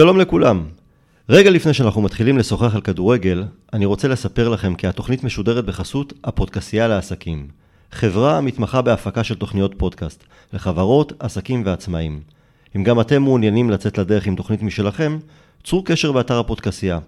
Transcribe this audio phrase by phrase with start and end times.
[0.00, 0.64] שלום לכולם.
[1.28, 6.12] רגע לפני שאנחנו מתחילים לשוחח על כדורגל, אני רוצה לספר לכם כי התוכנית משודרת בחסות
[6.24, 7.48] הפודקסייה לעסקים.
[7.92, 12.20] חברה המתמחה בהפקה של תוכניות פודקאסט, לחברות, עסקים ועצמאים.
[12.76, 15.18] אם גם אתם מעוניינים לצאת לדרך עם תוכנית משלכם,
[15.64, 16.98] צרו קשר באתר הפודקסייה.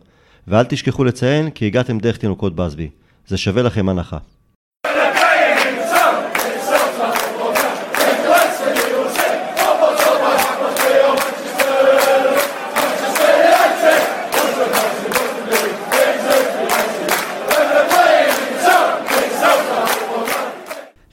[0.48, 2.90] ואל תשכחו לציין כי הגעתם דרך תינוקות בסבי.
[3.26, 4.18] זה שווה לכם הנחה.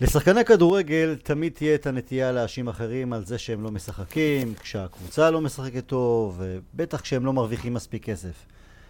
[0.03, 5.41] לשחקני כדורגל תמיד תהיה את הנטייה להאשים אחרים על זה שהם לא משחקים, כשהקבוצה לא
[5.41, 8.45] משחקת טוב, ובטח כשהם לא מרוויחים מספיק כסף.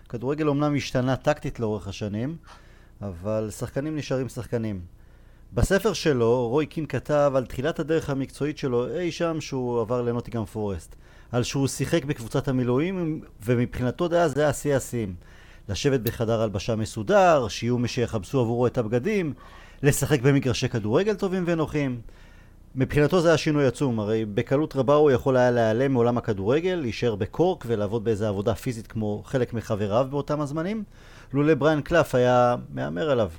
[0.10, 2.38] כדורגל אומנם השתנה טקטית לאורך השנים,
[3.02, 4.82] אבל שחקנים נשארים שחקנים.
[5.54, 10.46] בספר שלו, רוי קין כתב על תחילת הדרך המקצועית שלו אי שם שהוא עבר לנוטיגם
[10.46, 10.96] פורסט.
[11.32, 15.16] על שהוא שיחק בקבוצת המילואים, ומבחינתו דעה זה היה שיא השיאים.
[15.70, 19.34] לשבת בחדר הלבשה מסודר, שיהיו מי שיחבשו עבורו את הבגדים,
[19.84, 22.02] לשחק במגרשי כדורגל טובים ונוחים.
[22.76, 27.16] מבחינתו זה היה שינוי עצום, הרי בקלות רבה הוא יכול היה להיעלם מעולם הכדורגל, להישאר
[27.16, 30.84] בקורק ולעבוד באיזה עבודה פיזית כמו חלק מחבריו באותם הזמנים,
[31.34, 33.30] לולא בריין קלף היה מהמר עליו.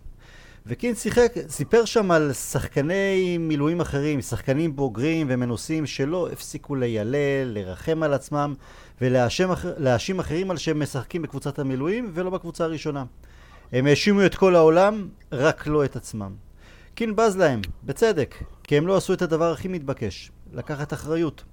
[0.67, 8.03] וקין שיחק, סיפר שם על שחקני מילואים אחרים, שחקנים בוגרים ומנוסים שלא הפסיקו ליילל, לרחם
[8.03, 8.55] על עצמם
[9.01, 13.05] ולהאשים אחרים על שהם משחקים בקבוצת המילואים ולא בקבוצה הראשונה.
[13.73, 16.33] הם האשימו את כל העולם, רק לא את עצמם.
[16.95, 21.45] קין בז להם, בצדק, כי הם לא עשו את הדבר הכי מתבקש, לקחת אחריות.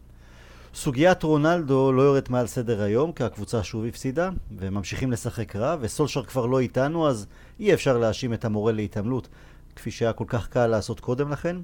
[0.73, 5.76] סוגיית רונלדו לא יורדת מעל סדר היום, כי הקבוצה שוב הפסידה, והם ממשיכים לשחק רע,
[5.81, 7.28] וסולשר כבר לא איתנו, אז
[7.59, 9.28] אי אפשר להאשים את המורה להתעמלות,
[9.75, 11.58] כפי שהיה כל כך קל לעשות קודם לכן.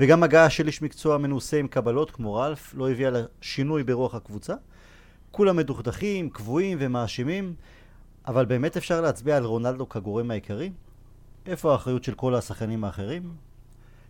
[0.00, 4.54] וגם הגעה של איש מקצוע מנוסה עם קבלות, כמו רלף, לא הביאה לשינוי ברוח הקבוצה.
[5.30, 7.54] כולם מדוכדכים, קבועים ומאשימים,
[8.26, 10.70] אבל באמת אפשר להצביע על רונלדו כגורם העיקרי?
[11.46, 13.22] איפה האחריות של כל השחקנים האחרים?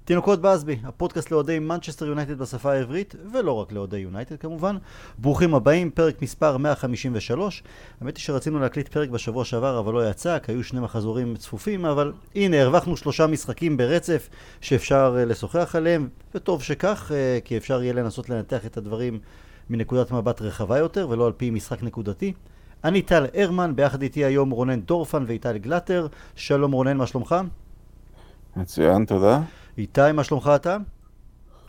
[0.05, 4.77] תינוקות באזבי, הפודקאסט לאוהדי מנצ'סטר יונייטד בשפה העברית, ולא רק לאוהדי יונייטד כמובן.
[5.19, 7.63] ברוכים הבאים, פרק מספר 153.
[8.01, 11.85] האמת היא שרצינו להקליט פרק בשבוע שעבר, אבל לא יצא, כי היו שני מחזורים צפופים,
[11.85, 14.29] אבל הנה, הרווחנו שלושה משחקים ברצף
[14.61, 19.19] שאפשר uh, לשוחח עליהם, וטוב שכך, uh, כי אפשר יהיה לנסות לנתח את הדברים
[19.71, 22.33] מנקודת מבט רחבה יותר, ולא על פי משחק נקודתי.
[22.85, 26.07] אני טל הרמן, ביחד איתי היום רונן דורפן ואיטל גלטר.
[26.37, 27.35] שלום רונן, מה שלומך?
[28.57, 29.41] מצוין, תודה.
[29.79, 30.77] איתי, מה שלומך אתה?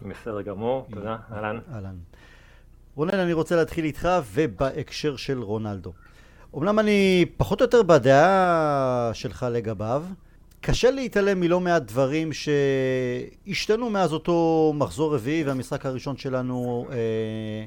[0.02, 1.60] בסדר גמור, תודה, אהלן.
[1.74, 1.96] אהלן.
[2.96, 5.94] רונן, אני רוצה להתחיל איתך ובהקשר של רונלדו.
[6.58, 10.04] אמנם אני פחות או יותר בדעה שלך לגביו,
[10.62, 17.66] קשה להתעלם מלא מעט דברים שהשתנו מאז אותו מחזור רביעי והמשחק הראשון שלנו אה,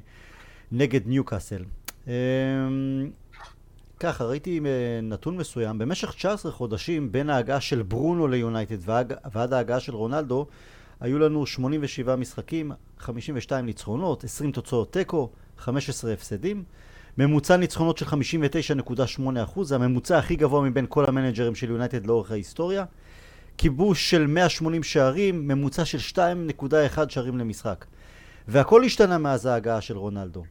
[0.73, 1.65] נגד ניוקאסל.
[2.09, 2.13] אה,
[4.05, 4.61] ככה, ראיתי
[5.03, 8.77] נתון מסוים, במשך 19 חודשים בין ההגעה של ברונו ליונייטד
[9.33, 10.47] ועד ההגעה של רונלדו,
[11.01, 16.65] היו לנו 87 משחקים, 52 ניצחונות, 20 תוצאות תיקו, 15 הפסדים.
[17.19, 22.85] ממוצע ניצחונות של 59.8%, זה הממוצע הכי גבוה מבין כל המנג'רים של יונייטד לאורך ההיסטוריה.
[23.59, 26.21] כיבוש של 180 שערים, ממוצע של
[26.59, 27.85] 2.1 שערים למשחק.
[28.49, 30.45] והכל השתנה מאז ההגעה של רונלדו.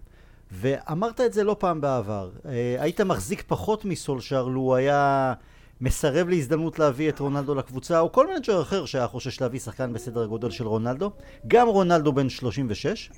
[0.55, 2.29] ואמרת את זה לא פעם בעבר.
[2.45, 5.33] אה, היית מחזיק פחות מסולשיאר לו היה
[5.81, 10.23] מסרב להזדמנות להביא את רונלדו לקבוצה, או כל מנג'ר אחר שהיה חושש להביא שחקן בסדר
[10.23, 11.11] הגודל של רונלדו.
[11.47, 13.11] גם רונלדו בן 36.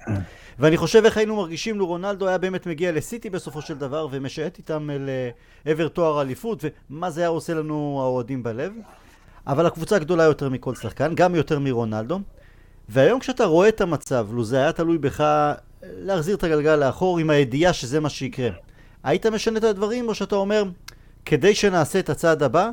[0.59, 4.57] ואני חושב איך היינו מרגישים לו רונלדו היה באמת מגיע לסיטי בסופו של דבר, ומשעט
[4.57, 4.89] איתם
[5.65, 8.73] לעבר תואר אליפות, ומה זה היה עושה לנו האוהדים בלב.
[9.47, 12.19] אבל הקבוצה גדולה יותר מכל שחקן, גם יותר מרונלדו.
[12.89, 15.23] והיום כשאתה רואה את המצב, לו זה היה תלוי בך
[15.93, 18.49] להחזיר את הגלגל לאחור עם הידיעה שזה מה שיקרה.
[19.03, 20.63] היית משנה את הדברים או שאתה אומר,
[21.25, 22.69] כדי שנעשה את הצעד הבא,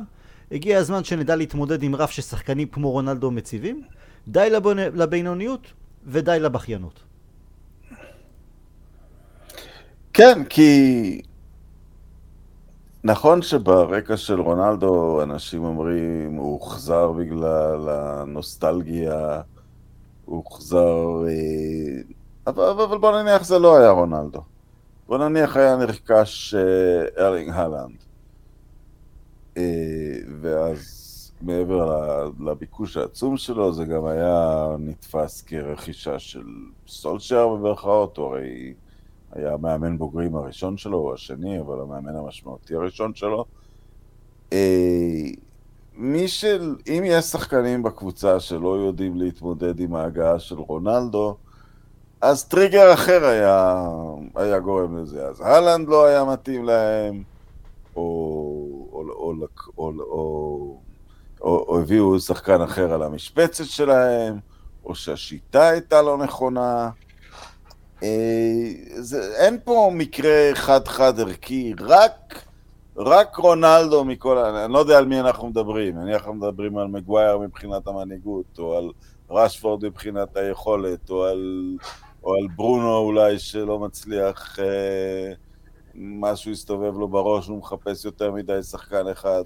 [0.51, 3.81] הגיע הזמן שנדע להתמודד עם רף ששחקנים כמו רונלדו מציבים,
[4.27, 4.49] די
[4.93, 5.67] לבינוניות
[6.05, 6.99] ודי לבכיינות.
[10.13, 11.21] כן, כי
[13.03, 19.41] נכון שברקע של רונלדו אנשים אומרים הוא הוחזר בגלל הנוסטלגיה,
[20.25, 21.23] הוא הוחזר...
[21.27, 22.13] אה,
[22.47, 24.41] אבל, אבל בוא נניח זה לא היה רונלדו.
[25.07, 28.03] בוא נניח היה נרכש אה, ארלינג הלנד.
[29.57, 29.63] אה,
[30.41, 31.03] ואז
[31.41, 36.43] מעבר לביקוש העצום שלו, זה גם היה נתפס כרכישה של
[36.87, 38.73] סולשייר במרכאות, הוא הרי
[39.31, 43.45] היה המאמן בוגרים הראשון שלו, או השני, אבל המאמן המשמעותי הראשון שלו.
[44.53, 45.29] אה,
[45.95, 46.75] מי של...
[46.87, 51.37] אם יש שחקנים בקבוצה שלא יודעים להתמודד עם ההגעה של רונלדו,
[52.23, 53.85] אז טריגר אחר היה,
[54.35, 55.25] היה גורם לזה.
[55.25, 57.23] אז הלנד לא היה מתאים להם,
[57.95, 58.01] או,
[58.91, 59.33] או, או,
[59.77, 60.77] או, או,
[61.41, 64.39] או, או הביאו שחקן אחר על המשבצת שלהם,
[64.85, 66.89] או שהשיטה הייתה לא נכונה.
[68.03, 72.45] אה, זה, אין פה מקרה חד-חד ערכי, רק,
[72.97, 77.37] רק רונלדו מכל, אני לא יודע על מי אנחנו מדברים, נניח אנחנו מדברים על מגווייר
[77.37, 78.91] מבחינת המנהיגות, או על
[79.29, 81.77] רשפורד מבחינת היכולת, או על,
[82.23, 85.33] או על ברונו אולי שלא מצליח, אה,
[85.95, 89.43] משהו הסתובב לו בראש, הוא מחפש יותר מדי שחקן אחד.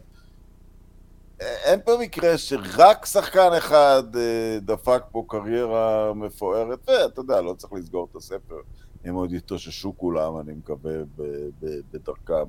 [1.39, 7.74] אין פה מקרה שרק שחקן אחד אה, דפק פה קריירה מפוארת, ואתה יודע, לא צריך
[7.74, 8.56] לסגור את הספר.
[9.06, 10.94] הם עוד יתאוששו כולם, אני מקווה,
[11.91, 12.45] בדרכם.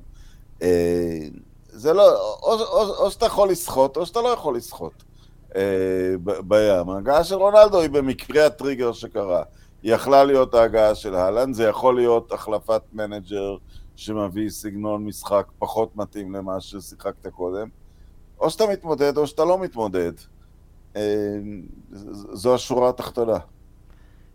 [0.61, 1.27] אה,
[1.67, 5.03] זה לא, או, או, או שאתה יכול לשחות, או שאתה לא יכול לשחות
[5.55, 6.15] אה,
[6.47, 6.89] בים.
[6.89, 9.43] ההגעה של רונלדו היא במקרה הטריגר שקרה.
[9.83, 13.57] יכלה להיות ההגעה של האלנד, זה יכול להיות החלפת מנג'ר
[13.95, 17.67] שמביא סגנון משחק פחות מתאים למה ששיחקת קודם.
[18.39, 20.11] או שאתה מתמודד או שאתה לא מתמודד.
[20.95, 21.37] אה,
[22.33, 23.37] זו השורה התחתונה.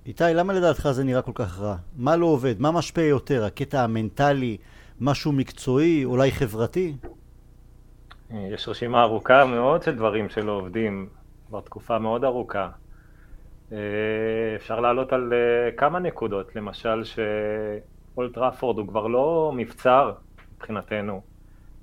[0.07, 1.77] איתי, למה לדעתך זה נראה כל כך רע?
[1.97, 2.61] מה לא עובד?
[2.61, 3.45] מה משפיע יותר?
[3.45, 4.57] הקטע המנטלי,
[5.01, 6.97] משהו מקצועי, אולי חברתי?
[8.31, 11.09] יש רשימה ארוכה מאוד של דברים שלא עובדים
[11.49, 12.69] כבר תקופה מאוד ארוכה.
[13.73, 13.79] אה,
[14.57, 20.13] אפשר לעלות על אה, כמה נקודות, למשל שאולטראפורד הוא כבר לא מבצר
[20.57, 21.23] מבחינתנו.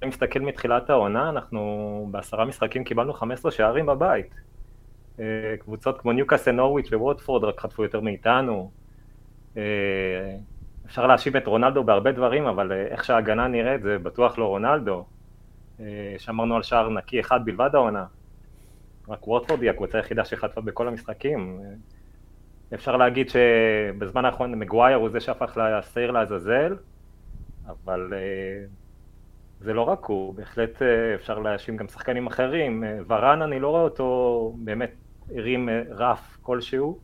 [0.01, 4.35] אני מסתכל מתחילת העונה, אנחנו בעשרה משחקים קיבלנו 15 שערים בבית.
[5.19, 5.25] אה,
[5.59, 8.71] קבוצות כמו ניוקאסל נורוויץ' וווטפורד רק חטפו יותר מאיתנו.
[10.85, 15.05] אפשר להאשים את רונלדו בהרבה דברים, אבל איך שההגנה נראית זה בטוח לא רונלדו.
[16.17, 18.05] שמרנו על שער נקי אחד בלבד העונה.
[19.11, 21.59] רק ווטפורד היא הקבוצה היחידה שחטפה בכל המשחקים.
[22.73, 26.75] אפשר להגיד שבזמן האחרון מגווייר הוא זה שהפך לשעיר לעזאזל,
[27.67, 28.13] אבל
[29.61, 32.83] זה לא רק הוא, בהחלט אה, אפשר להאשים גם שחקנים אחרים.
[32.83, 34.91] אה, ורן, אני לא רואה אותו באמת
[35.35, 36.99] הרים אה, רף כלשהו.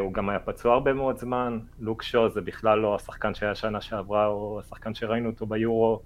[0.00, 1.58] הוא גם היה פצוע הרבה מאוד זמן.
[1.80, 6.00] לוק שו זה בכלל לא השחקן שהיה שנה שעברה, או השחקן שראינו אותו ביורו.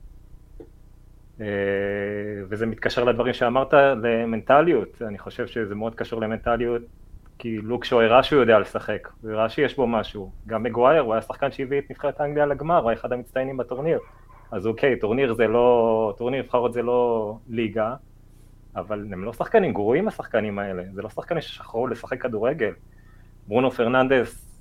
[2.49, 5.03] וזה מתקשר לדברים שאמרת, למנטליות.
[5.03, 6.83] אני חושב שזה מאוד קשור למנטליות,
[7.39, 10.31] כי לוק שו הראה שהוא יודע לשחק, הוא הראה שיש בו משהו.
[10.47, 13.99] גם מגווייר, הוא היה שחקן שהביא את נבחרת האנגליה לגמר, הוא היה אחד המצטיינים בטורניר.
[14.53, 17.95] אז אוקיי, טורניר זה לא, טורניר נבחרות זה לא ליגה,
[18.77, 22.73] אבל הם לא שחקנים גרועים השחקנים האלה, זה לא שחקנים ששכחו לשחק כדורגל.
[23.49, 24.61] ברונו פרננדס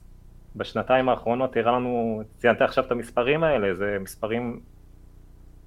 [0.56, 4.60] בשנתיים האחרונות הראה לנו, ציינת עכשיו את המספרים האלה, זה מספרים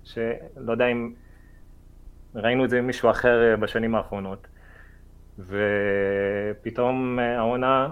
[0.05, 1.13] שלא יודע אם
[2.35, 4.47] ראינו את זה עם מישהו אחר אה, בשנים האחרונות.
[5.39, 7.89] ופתאום אה, העונה,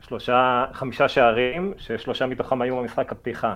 [0.00, 3.54] שלושה, חמישה שערים, ששלושה מתוכם היו במשחק הפתיחה.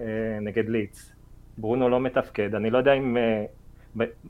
[0.00, 0.04] אה,
[0.40, 1.12] נגד ליץ.
[1.58, 3.16] ברונו לא מתפקד, אני לא יודע אם...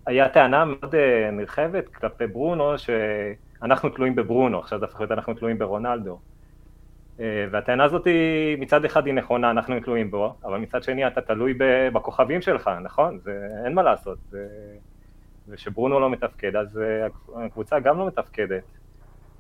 [0.07, 0.95] היה טענה מאוד
[1.33, 6.19] נרחבת כלפי ברונו, שאנחנו תלויים בברונו, עכשיו זה הפך להיות אנחנו תלויים ברונלדו.
[7.51, 11.55] והטענה הזאת היא, מצד אחד היא נכונה, אנחנו תלויים בו, אבל מצד שני אתה תלוי
[11.93, 13.19] בכוכבים שלך, נכון?
[13.19, 14.19] זה, אין מה לעשות.
[15.49, 16.81] וכשברונו לא מתפקד, אז
[17.37, 18.63] הקבוצה גם לא מתפקדת.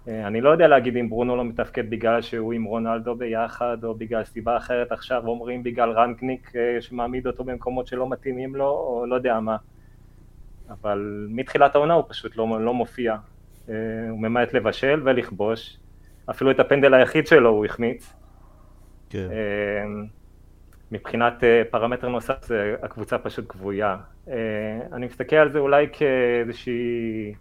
[0.08, 3.94] אה, אני לא יודע להגיד אם ברונו לא מתפקד בגלל שהוא עם רונלדו ביחד, או
[3.94, 9.06] בגלל סיבה אחרת עכשיו אומרים בגלל רנקניק אה, שמעמיד אותו במקומות שלא מתאימים לו, או
[9.06, 9.56] לא יודע מה.
[10.70, 13.16] אבל מתחילת העונה הוא פשוט לא, לא מופיע.
[13.68, 13.74] אה,
[14.10, 15.76] הוא ממעט לבשל ולכבוש.
[16.30, 18.14] אפילו את הפנדל היחיד שלו הוא החמיץ.
[19.10, 19.28] כן.
[20.92, 22.48] מבחינת פרמטר נוסף,
[22.82, 23.96] הקבוצה פשוט כבויה.
[24.92, 27.34] אני מסתכל על זה אולי כאיזושהי...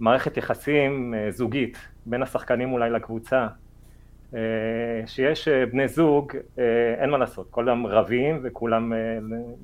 [0.00, 3.46] מערכת יחסים אה, זוגית בין השחקנים אולי לקבוצה,
[4.34, 4.40] אה,
[5.06, 6.32] שיש אה, בני זוג,
[6.98, 8.92] אין מה לעשות, כולם רבים וכולם,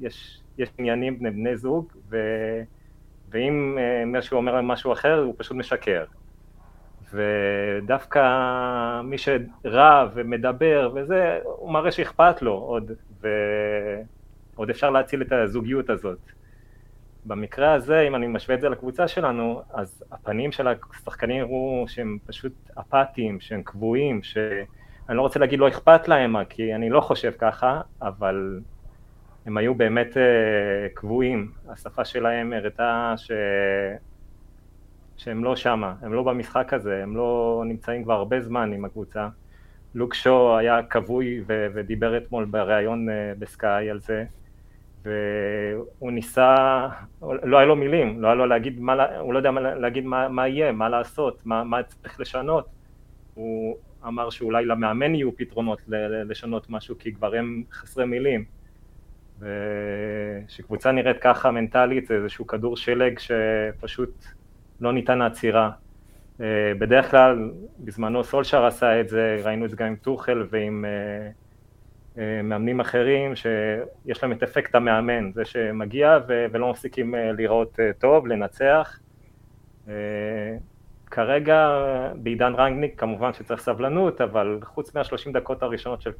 [0.01, 2.17] יש, יש עניינים בני בני זוג, ו,
[3.31, 6.05] ואם מישהו אומר משהו אחר הוא פשוט משקר.
[7.12, 8.21] ודווקא
[9.04, 16.19] מי שרב ומדבר וזה, הוא מראה שאכפת לו עוד, ועוד אפשר להציל את הזוגיות הזאת.
[17.25, 22.19] במקרה הזה, אם אני משווה את זה לקבוצה שלנו, אז הפנים של השחקנים יראו שהם
[22.26, 27.33] פשוט אפאתיים, שהם קבועים, שאני לא רוצה להגיד לא אכפת להם, כי אני לא חושב
[27.38, 28.61] ככה, אבל
[29.47, 30.19] הם היו באמת uh,
[30.95, 31.52] קבועים.
[31.69, 33.31] השפה שלהם הראתה ש...
[35.23, 39.29] שהם לא שמה, הם לא במשחק הזה, הם לא נמצאים כבר הרבה זמן עם הקבוצה.
[39.95, 44.25] לוק שו היה כבוי ו- ודיבר אתמול בריאיון uh, בסקאי על זה,
[45.05, 46.88] והוא ניסה,
[47.23, 50.29] לא היה לו מילים, לא היה לו להגיד מה, הוא לא יודע מה, להגיד מה,
[50.29, 52.67] מה יהיה, מה לעשות, מה, מה צריך לשנות.
[53.35, 53.76] הוא
[54.07, 55.79] אמר שאולי למאמן יהיו פתרונות
[56.25, 58.45] לשנות משהו, כי כבר הם חסרי מילים.
[59.38, 64.25] וכשקבוצה נראית ככה מנטלית זה איזשהו כדור שלג שפשוט
[64.83, 65.71] לא ניתן לעצירה.
[66.41, 70.85] אה, בדרך כלל, בזמנו סולשר עשה את זה, ראינו את זה גם עם טוחל ועם
[70.85, 71.31] אה,
[72.19, 78.99] אה, מאמנים אחרים, שיש להם את אפקט המאמן, זה שמגיע ולא מפסיקים לראות טוב, לנצח.
[81.07, 81.69] כרגע
[82.15, 86.11] בעידן רנגניק כמובן שצריך סבלנות, אבל חוץ מהשלושים דקות הראשונות של,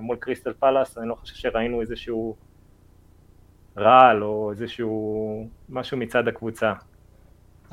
[0.00, 2.36] מול קריסטל פלאס, אני לא חושב שראינו איזשהו
[3.76, 6.72] רעל או איזשהו משהו מצד הקבוצה.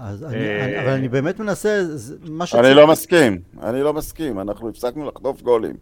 [0.03, 1.81] אז אני, אני, אבל אני באמת מנסה,
[2.29, 2.65] מה שצריך...
[2.65, 5.75] אני לא מסכים, אני לא מסכים, אנחנו הפסקנו לחטוף גולים.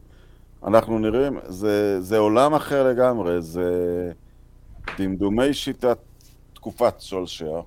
[0.63, 3.71] אנחנו נראים, זה, זה עולם אחר לגמרי, זה
[4.97, 5.97] דמדומי שיטת
[6.53, 7.61] תקופת שולשר.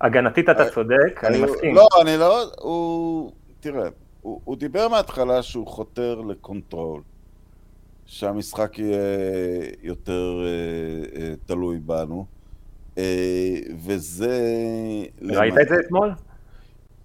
[0.00, 1.74] הגנתית אתה אה, צודק, אני, אני מסכים.
[1.74, 3.88] לא, אני לא, הוא, תראה,
[4.20, 7.00] הוא, הוא דיבר מההתחלה שהוא חותר לקונטרול.
[8.06, 8.98] שהמשחק יהיה
[9.82, 12.26] יותר אה, אה, תלוי בנו.
[13.00, 14.38] אה, וזה...
[15.22, 16.14] ראית את זה אתמול?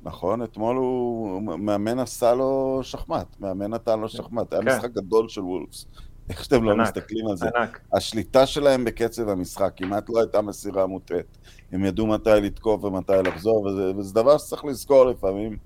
[0.04, 1.42] נכון, אתמול הוא...
[1.42, 4.54] מאמן עשה לו שחמט, מאמן נתן לו שחמט.
[4.54, 4.68] היה כן.
[4.68, 5.86] משחק גדול של וולפס.
[6.30, 7.50] איך שאתם לא מסתכלים על זה.
[7.94, 11.38] השליטה שלהם בקצב המשחק כמעט לא הייתה מסירה מוטעת.
[11.72, 15.58] הם ידעו מתי לתקוף ומתי לחזור, וזה, וזה דבר שצריך לזכור לפעמים.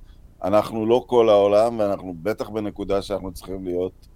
[0.43, 4.07] אנחנו לא כל העולם, ואנחנו בטח בנקודה שאנחנו צריכים להיות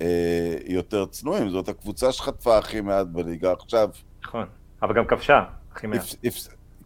[0.00, 1.50] אה, יותר צנועים.
[1.50, 3.88] זאת הקבוצה שחטפה הכי מעט בליגה עכשיו.
[4.24, 4.46] נכון.
[4.82, 5.42] אבל גם כבשה,
[5.72, 6.00] הכי מעט.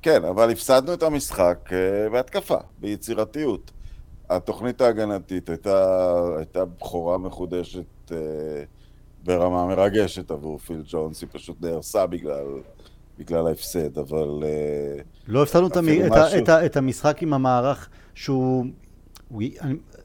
[0.02, 3.70] כן, אבל הפסדנו את המשחק uh, בהתקפה, ביצירתיות.
[4.30, 6.06] התוכנית ההגנתית הייתה,
[6.36, 8.12] הייתה בכורה מחודשת uh,
[9.24, 12.46] ברמה מרגשת עבור פיל ג'ונס, היא פשוט נהרסה בגלל,
[13.18, 14.42] בגלל ההפסד, אבל...
[14.42, 16.38] Uh, לא הפסדנו את, משהו...
[16.38, 18.64] את, את המשחק עם המערך שהוא...
[19.28, 19.42] הוא,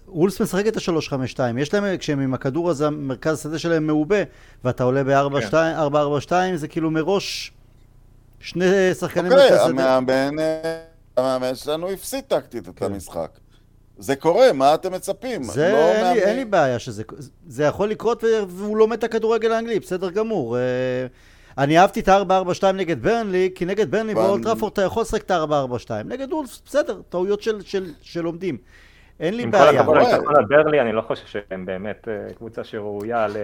[0.08, 4.24] וולס משחק את ה-3-5-2, יש להם, כשהם עם הכדור הזה, מרכז השדה שלהם מעובה,
[4.64, 6.56] ואתה עולה ב-4-4-2, כן.
[6.56, 7.55] זה כאילו מראש
[8.46, 10.36] שני שחקנים אוקיי, המאמן,
[11.18, 12.86] המאמן שלנו הפסיד טקטית את כן.
[12.86, 13.30] המשחק.
[13.98, 15.44] זה קורה, מה אתם מצפים?
[15.44, 16.14] זה, לא אין.
[16.14, 17.04] לי, אין לי בעיה שזה...
[17.48, 20.58] זה יכול לקרות והוא לומד את הכדורגל האנגלי, בסדר גמור.
[20.58, 20.62] אה,
[21.58, 25.90] אני אהבתי את ה-4-4-2 נגד ברנלי, כי נגד ברנלי באולטראפורד אתה יכול לשחק את ה-4-4-2.
[26.06, 28.58] נגד וולפס, בסדר, טעויות של, של, של לומדים.
[29.20, 29.70] אין לי בעיה.
[29.70, 33.38] עם כל הכבוד לניצחון על ברלי, אני לא חושב שהם באמת אה, קבוצה שראויה ל...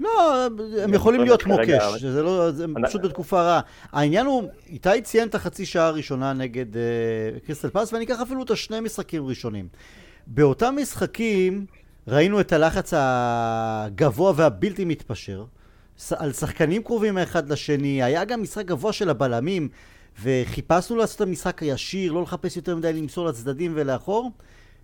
[0.00, 0.46] לא,
[0.82, 3.60] הם יכולים להיות כמו קאש, זה לא, זה פשוט בתקופה רעה.
[3.92, 6.82] העניין הוא, איתי ציין את החצי שעה הראשונה נגד אה,
[7.46, 9.68] קריסטל פאס, ואני אקח אפילו את השני משחקים ראשונים.
[10.26, 11.66] באותם משחקים
[12.08, 15.44] ראינו את הלחץ הגבוה והבלתי מתפשר,
[16.16, 19.68] על שחקנים קרובים האחד לשני, היה גם משחק גבוה של הבלמים,
[20.22, 24.30] וחיפשנו לעשות את המשחק הישיר, לא לחפש יותר מדי למסור לצדדים ולאחור.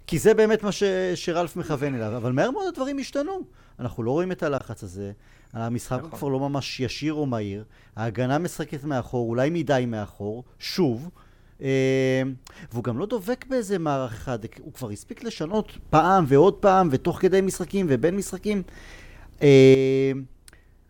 [0.07, 0.83] כי זה באמת מה ש...
[1.15, 3.41] שרלף מכוון אליו, אבל מהר מאוד הדברים השתנו.
[3.81, 5.13] אנחנו לא רואים את הלחץ הזה,
[5.53, 6.11] המשחק נכון.
[6.11, 7.65] כבר לא ממש ישיר או מהיר,
[7.97, 11.11] ההגנה משחקת מאחור, אולי מדי מאחור, שוב,
[11.63, 12.23] אה,
[12.73, 17.21] והוא גם לא דובק באיזה מערך אחד, הוא כבר הספיק לשנות פעם ועוד פעם, ותוך
[17.21, 18.63] כדי משחקים ובין משחקים.
[19.43, 20.13] אה,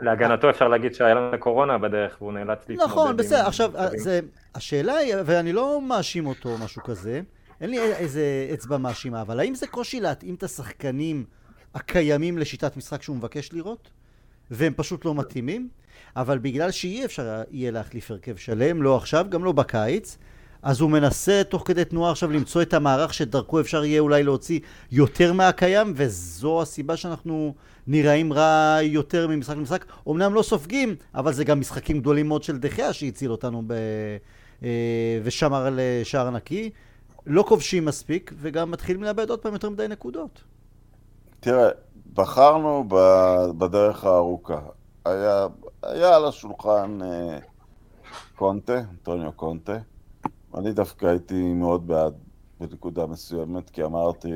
[0.00, 4.20] להגנתו אפשר להגיד שהיה לנו קורונה בדרך והוא נאלץ להתמודד נכון, בסדר, עכשיו, זה,
[4.54, 7.20] השאלה היא, ואני לא מאשים אותו או משהו כזה,
[7.62, 11.24] אין לי איזה אצבע מאשימה, אבל האם זה קושי להתאים את השחקנים
[11.74, 13.90] הקיימים לשיטת משחק שהוא מבקש לראות?
[14.50, 15.68] והם פשוט לא מתאימים?
[16.16, 20.18] אבל בגלל שאי אפשר יהיה להחליף הרכב שלם, לא עכשיו, גם לא בקיץ,
[20.62, 24.60] אז הוא מנסה תוך כדי תנועה עכשיו למצוא את המערך שדרכו אפשר יהיה אולי להוציא
[24.92, 27.54] יותר מהקיים, וזו הסיבה שאנחנו
[27.86, 29.84] נראים רע יותר ממשחק למשחק.
[30.08, 33.72] אמנם לא סופגים, אבל זה גם משחקים גדולים מאוד של דחיה שהציל אותנו ב...
[34.62, 34.68] אה,
[35.22, 36.70] ושמר על אה, שער נקי.
[37.26, 40.40] לא כובשים מספיק, וגם מתחילים לאבד עוד פעם יותר מדי נקודות.
[41.40, 41.68] תראה,
[42.14, 42.84] בחרנו
[43.58, 44.60] בדרך הארוכה.
[45.04, 45.46] היה,
[45.82, 47.38] היה על השולחן אה,
[48.36, 49.78] קונטה, אנטוניו קונטה.
[50.54, 52.14] אני דווקא הייתי מאוד בעד
[52.60, 54.30] בנקודה מסוימת, כי אמרתי,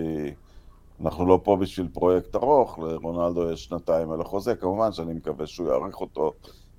[1.01, 5.69] אנחנו לא פה בשביל פרויקט ארוך, לרונלדו יש שנתיים על החוזה, כמובן שאני מקווה שהוא
[5.69, 6.33] יאריך אותו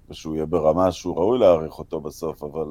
[0.09, 2.67] ושהוא יהיה ברמה שהוא ראוי להאריך אותו בסוף, אבל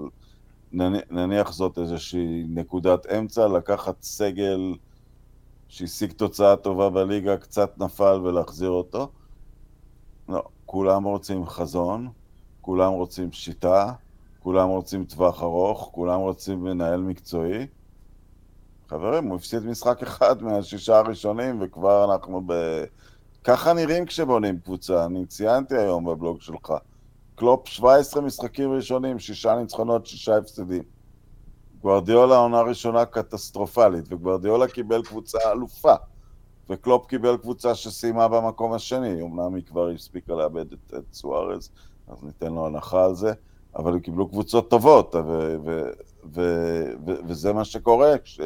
[1.11, 4.75] נניח זאת איזושהי נקודת אמצע, לקחת סגל
[5.69, 9.09] שהשיג תוצאה טובה בליגה, קצת נפל ולהחזיר אותו.
[10.29, 12.09] לא, כולם רוצים חזון,
[12.61, 13.93] כולם רוצים שיטה,
[14.39, 17.67] כולם רוצים טווח ארוך, כולם רוצים מנהל מקצועי.
[18.89, 22.53] חברים, הוא הפסיד משחק אחד מהשישה הראשונים וכבר אנחנו ב...
[23.45, 26.73] ככה נראים כשבונים קבוצה, אני ציינתי היום בבלוג שלך.
[27.37, 30.83] קלופ 17 משחקים ראשונים, שישה ניצחונות, שישה הפסדים.
[31.83, 35.95] גוורדיולה עונה ראשונה קטסטרופלית, וגוורדיולה קיבל קבוצה אלופה.
[36.71, 41.71] וקלופ קיבל קבוצה שסיימה במקום השני, אמנם היא כבר הספיקה לאבד את, את סוארז,
[42.09, 43.33] אז ניתן לו הנחה על זה,
[43.77, 45.91] אבל הם קיבלו קבוצות טובות, ו, ו,
[46.35, 46.43] ו,
[47.29, 48.41] וזה מה שקורה כש,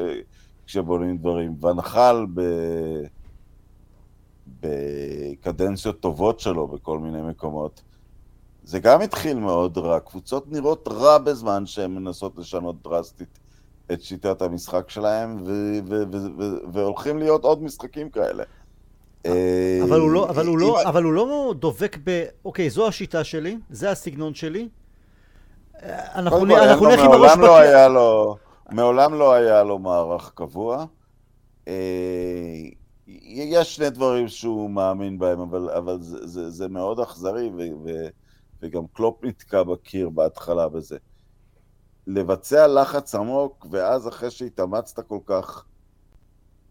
[0.66, 1.64] כשבונים דברים.
[1.64, 2.40] ונחל ב...
[4.61, 7.82] בקדנציות טובות שלו בכל מיני מקומות,
[8.70, 10.00] זה גם התחיל מאוד רע.
[10.00, 13.38] קבוצות נראות רע בזמן שהן מנסות לשנות דרסטית
[13.92, 15.44] את שיטת המשחק שלהם,
[16.72, 18.44] והולכים להיות עוד משחקים כאלה.
[19.82, 22.24] אבל הוא, לא, אבל, הוא לא, אבל הוא לא דובק ב...
[22.44, 24.68] אוקיי, זו השיטה שלי, זה הסגנון שלי.
[26.14, 28.36] אנחנו נלך עם הראש לא לו,
[28.70, 30.84] מעולם לא היה לו מערך קבוע.
[33.06, 37.50] יש שני דברים שהוא מאמין בהם, אבל, אבל זה, זה, זה מאוד אכזרי,
[37.84, 37.90] ו,
[38.62, 40.98] וגם קלופ נתקע בקיר בהתחלה בזה.
[42.06, 45.64] לבצע לחץ עמוק, ואז אחרי שהתאמצת כל כך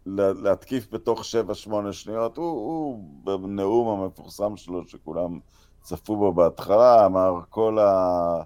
[0.06, 1.20] להתקיף בתוך
[1.68, 5.38] 7-8 שניות, הוא, הוא בנאום המפורסם שלו, שכולם
[5.82, 8.42] צפו בו בהתחלה, אמר כל ה...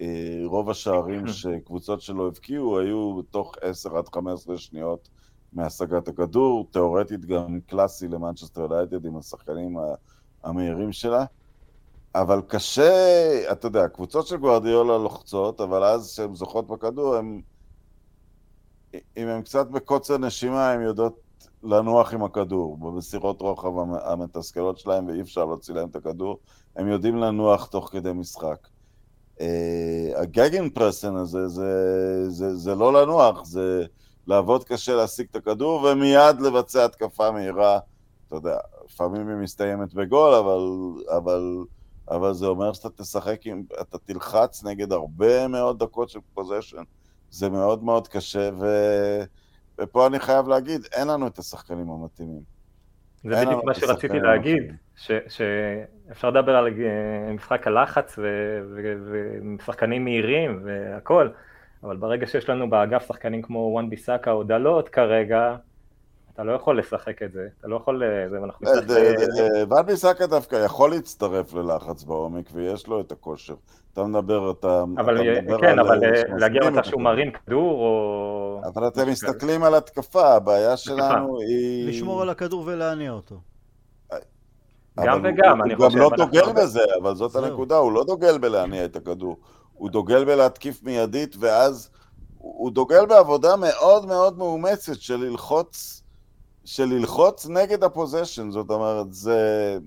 [0.00, 5.08] אה, רוב השערים שקבוצות שלו הבקיעו היו בתוך 10 עד 15 שניות
[5.52, 9.76] מהשגת הכדור, תאורטית גם קלאסי למנצ'סטר יונייטד עם השחקנים
[10.44, 11.24] המהירים שלה.
[12.14, 17.40] אבל קשה, אתה יודע, קבוצות של גוארדיולה לוחצות, אבל אז כשהן זוכות בכדור, הן...
[19.16, 21.20] אם הן קצת בקוצר נשימה, הן יודעות
[21.62, 22.76] לנוח עם הכדור.
[22.78, 23.70] במסירות רוחב
[24.04, 26.38] המתסכלות שלהן, ואי אפשר להוציא להן את הכדור,
[26.76, 28.68] הם יודעים לנוח תוך כדי משחק.
[30.16, 33.84] הגגן פרסן הזה, זה, זה, זה לא לנוח, זה
[34.26, 37.78] לעבוד קשה להשיג את הכדור ומיד לבצע התקפה מהירה.
[38.26, 40.60] אתה יודע, לפעמים היא מסתיימת בגול, אבל,
[41.16, 41.64] אבל
[42.10, 46.82] אבל זה אומר שאתה תשחק עם, אתה תלחץ נגד הרבה מאוד דקות של פוזיישן.
[47.30, 48.66] זה מאוד מאוד קשה, ו...
[49.78, 52.42] ופה אני חייב להגיד, אין לנו את השחקנים המתאימים.
[53.24, 58.18] זה בדיוק מה שרציתי להגיד, שאפשר לדבר על אה, משחק הלחץ
[59.58, 61.28] ושחקנים מהירים והכל,
[61.82, 65.56] אבל ברגע שיש לנו באגף שחקנים כמו וואן ביסאקה או דלות כרגע,
[66.34, 68.02] אתה לא יכול לשחק את זה, אתה לא יכול...
[68.32, 69.08] ואנחנו נצטרך...
[69.70, 73.54] ואן ביסאקה דווקא יכול להצטרף ללחץ בעומק, ויש לו את הכושר.
[73.92, 74.84] אתה מדבר, אתה...
[74.98, 75.18] אבל
[75.60, 76.00] כן, אבל
[76.38, 78.60] להגיע למצב שהוא מרים כדור, או...
[78.64, 81.88] אבל אתם מסתכלים על התקפה, הבעיה שלנו היא...
[81.88, 83.40] לשמור על הכדור ולהניע אותו.
[85.04, 85.98] גם וגם, אני חושב...
[85.98, 89.36] הוא גם לא דוגל בזה, אבל זאת הנקודה, הוא לא דוגל בלהניע את הכדור.
[89.72, 91.90] הוא דוגל בלהתקיף מיידית, ואז
[92.38, 96.03] הוא דוגל בעבודה מאוד מאוד מאומצת של ללחוץ
[96.64, 99.78] של ללחוץ נגד הפוזיישן, זאת אומרת, זה...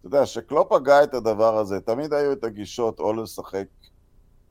[0.00, 3.66] אתה יודע, שקלופ הגה את הדבר הזה, תמיד היו את הגישות או לשחק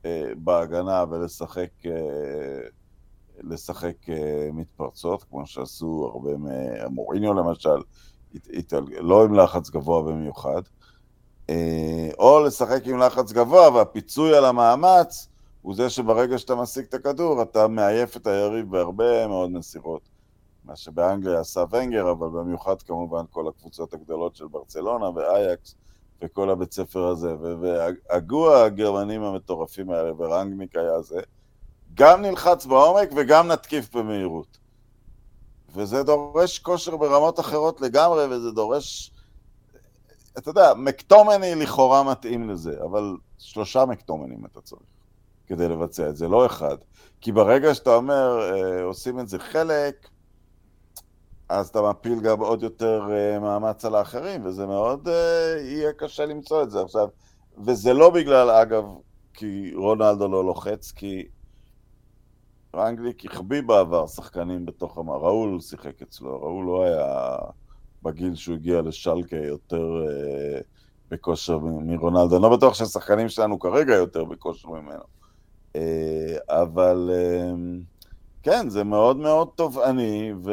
[0.04, 2.60] אה, בהגנה ולשחק אה,
[3.40, 7.78] לשחק אה, מתפרצות, כמו שעשו הרבה מהמוריניו למשל,
[8.34, 10.62] הת, הת, לא עם לחץ גבוה במיוחד,
[11.50, 15.28] אה, או לשחק עם לחץ גבוה והפיצוי על המאמץ
[15.62, 20.13] הוא זה שברגע שאתה משיג את הכדור אתה מעייף את היריב בהרבה מאוד מסירות.
[20.64, 25.74] מה שבאנגליה עשה ונגר, אבל במיוחד כמובן כל הקבוצות הגדולות של ברצלונה ואייקס
[26.22, 31.20] וכל הבית ספר הזה, והגו הגרמנים המטורפים האלה, ורנגניק היה זה,
[31.94, 34.58] גם נלחץ בעומק וגם נתקיף במהירות.
[35.74, 39.10] וזה דורש כושר ברמות אחרות לגמרי, וזה דורש...
[40.38, 44.82] אתה יודע, מקטומני לכאורה מתאים לזה, אבל שלושה מקטומנים אתה צריך
[45.46, 46.76] כדי לבצע את זה, לא אחד.
[47.20, 50.08] כי ברגע שאתה אומר, אה, עושים את זה חלק,
[51.48, 55.10] אז אתה מפיל גם עוד יותר uh, מאמץ על האחרים, וזה מאוד uh,
[55.60, 57.08] יהיה קשה למצוא את זה עכשיו.
[57.64, 58.84] וזה לא בגלל, אגב,
[59.34, 61.26] כי רונלדו לא לוחץ, כי
[62.74, 65.10] רנגליק החביא בעבר שחקנים בתוך המ...
[65.10, 67.36] ראול שיחק אצלו, ראול לא היה
[68.02, 70.62] בגיל שהוא הגיע לשלקה יותר uh,
[71.10, 72.36] בכושר מרונלדו.
[72.36, 75.04] אני לא בטוח שהשחקנים שלנו כרגע יותר בכושר ממנו.
[75.76, 75.78] Uh,
[76.48, 77.82] אבל uh,
[78.42, 80.52] כן, זה מאוד מאוד תובעני, ו...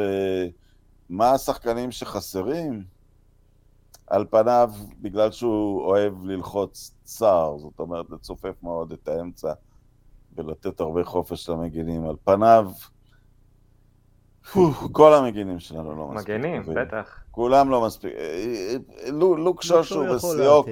[1.12, 2.84] מה השחקנים שחסרים?
[4.06, 4.70] על פניו,
[5.00, 9.52] בגלל שהוא אוהב ללחוץ צר, זאת אומרת לצופף מאוד את האמצע
[10.36, 12.70] ולתת הרבה חופש למגינים, על פניו,
[14.92, 16.30] כל המגינים שלנו לא מספיק.
[16.30, 17.22] מגנים, בטח.
[17.30, 18.12] כולם לא מספיק.
[19.18, 20.66] לוק שושו וסיוק,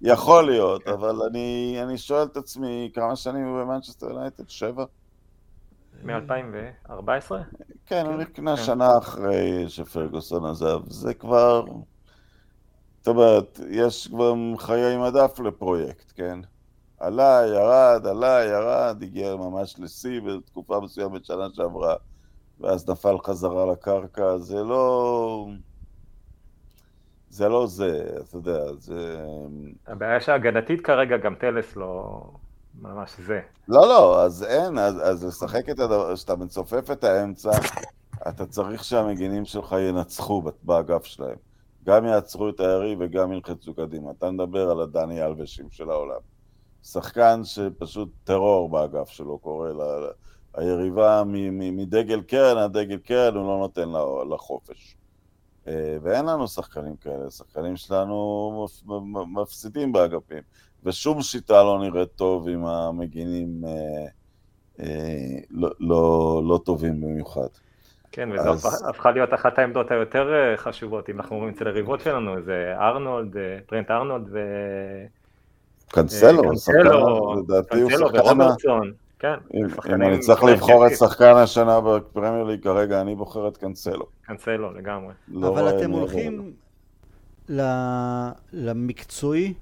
[0.00, 4.48] יכול להיות, אבל אני שואל את עצמי, כמה שנים הוא במנצ'סטר יונייטד?
[4.48, 4.84] שבע?
[6.04, 7.32] מ-2014?
[7.86, 10.80] כן, הוא נקנה שנה אחרי שפרגוסון עזב.
[10.86, 11.64] זה כבר...
[12.98, 16.38] זאת אומרת, יש כבר חיי מדף לפרויקט, כן?
[16.98, 21.94] עלה, ירד, עלה, ירד, הגיע ממש לשיא בתקופה מסוימת שנה שעברה.
[22.60, 25.48] ואז נפל חזרה לקרקע, זה לא...
[27.28, 29.26] זה לא זה, אתה יודע, זה...
[29.86, 32.20] הבעיה שהגנתית כרגע גם טלס לא
[32.82, 33.40] ממש זה.
[33.68, 37.50] לא, לא, אז אין, אז, אז לשחק את הדבר, כשאתה מצופף את האמצע,
[38.28, 41.36] אתה צריך שהמגינים שלך ינצחו באגף שלהם.
[41.84, 44.10] גם יעצרו את היריב וגם ילחצו קדימה.
[44.10, 46.20] אתה מדבר על הדני אלבשים של העולם.
[46.82, 49.80] שחקן שפשוט טרור באגף שלו קורא ל...
[50.54, 51.22] היריבה
[51.72, 53.88] מדגל קרן עד דגל קרן, הוא לא נותן
[54.30, 54.96] לה חופש.
[55.66, 58.66] אה, ואין לנו שחקנים כאלה, שחקנים שלנו
[59.26, 60.42] מפסידים באגפים,
[60.84, 64.06] ושום שיטה לא נראית טוב אם המגינים אה,
[64.80, 67.48] אה, לא, לא, לא טובים במיוחד.
[68.12, 68.86] כן, וזו אז...
[68.88, 73.90] הפכה להיות אחת העמדות היותר חשובות, אם אנחנו אומרים אצל היריבות שלנו, זה ארנולד, טרנט
[73.90, 74.38] ארנולד ו...
[75.88, 78.38] קנסלו, קנסלו, לדעתי הוא שחקן...
[79.18, 79.34] כן.
[79.94, 84.06] אם אני צריך לבחור את שחקן השנה בפרמייר ליג כרגע, אני בוחר את קנסלו.
[84.22, 85.14] קנסלו, לגמרי.
[85.28, 86.52] לא אבל אתם הולכים
[88.52, 89.54] למקצועי,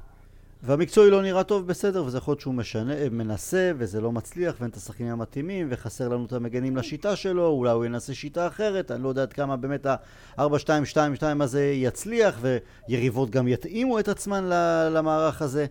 [0.64, 4.70] והמקצועי לא נראה טוב בסדר, וזה יכול להיות שהוא משנה, מנסה, וזה לא מצליח, ואין
[4.70, 9.03] את השחקנים המתאימים, וחסר לנו את המגנים לשיטה שלו, אולי הוא ינסה שיטה אחרת, אני
[9.03, 12.40] לא יודע עד כמה באמת ה-4-2-2-2 הזה יצליח,
[12.88, 14.44] ויריבות גם יתאימו את עצמן
[14.92, 15.66] למערך הזה.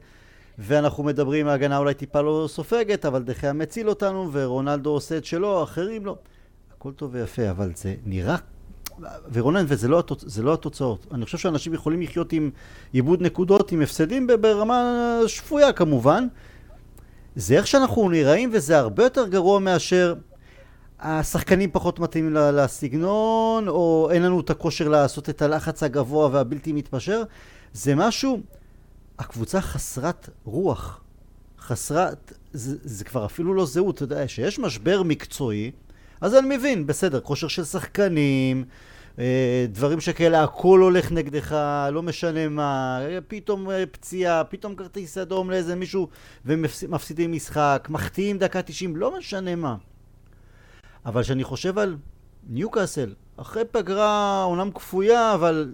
[0.57, 5.63] ואנחנו מדברים, ההגנה אולי טיפה לא סופגת, אבל דחיה מציל אותנו, ורונלדו עושה את שלו,
[5.63, 6.17] אחרים לא.
[6.77, 8.35] הכל טוב ויפה, אבל זה נראה...
[9.33, 10.37] ורונן, וזה לא, התוצ...
[10.37, 11.07] לא התוצאות.
[11.11, 12.49] אני חושב שאנשים יכולים לחיות עם
[12.93, 16.27] עיבוד נקודות, עם הפסדים ברמה שפויה כמובן.
[17.35, 20.13] זה איך שאנחנו נראים, וזה הרבה יותר גרוע מאשר
[20.99, 27.23] השחקנים פחות מתאימים לסגנון, או אין לנו את הכושר לעשות את הלחץ הגבוה והבלתי מתפשר.
[27.73, 28.41] זה משהו...
[29.21, 31.01] הקבוצה חסרת רוח,
[31.59, 35.71] חסרת, זה, זה כבר אפילו לא זהות, אתה יודע, שיש משבר מקצועי,
[36.21, 38.63] אז אני מבין, בסדר, כושר של שחקנים,
[39.67, 41.55] דברים שכאלה, הכל הולך נגדך,
[41.91, 46.07] לא משנה מה, פתאום אה, פציעה, פתאום כרטיס אדום לאיזה מישהו
[46.45, 49.75] ומפסידים משחק, מחטיאים דקה 90, לא משנה מה.
[51.05, 51.97] אבל כשאני חושב על
[52.49, 55.73] ניוקאסל, אחרי פגרה אומנם כפויה, אבל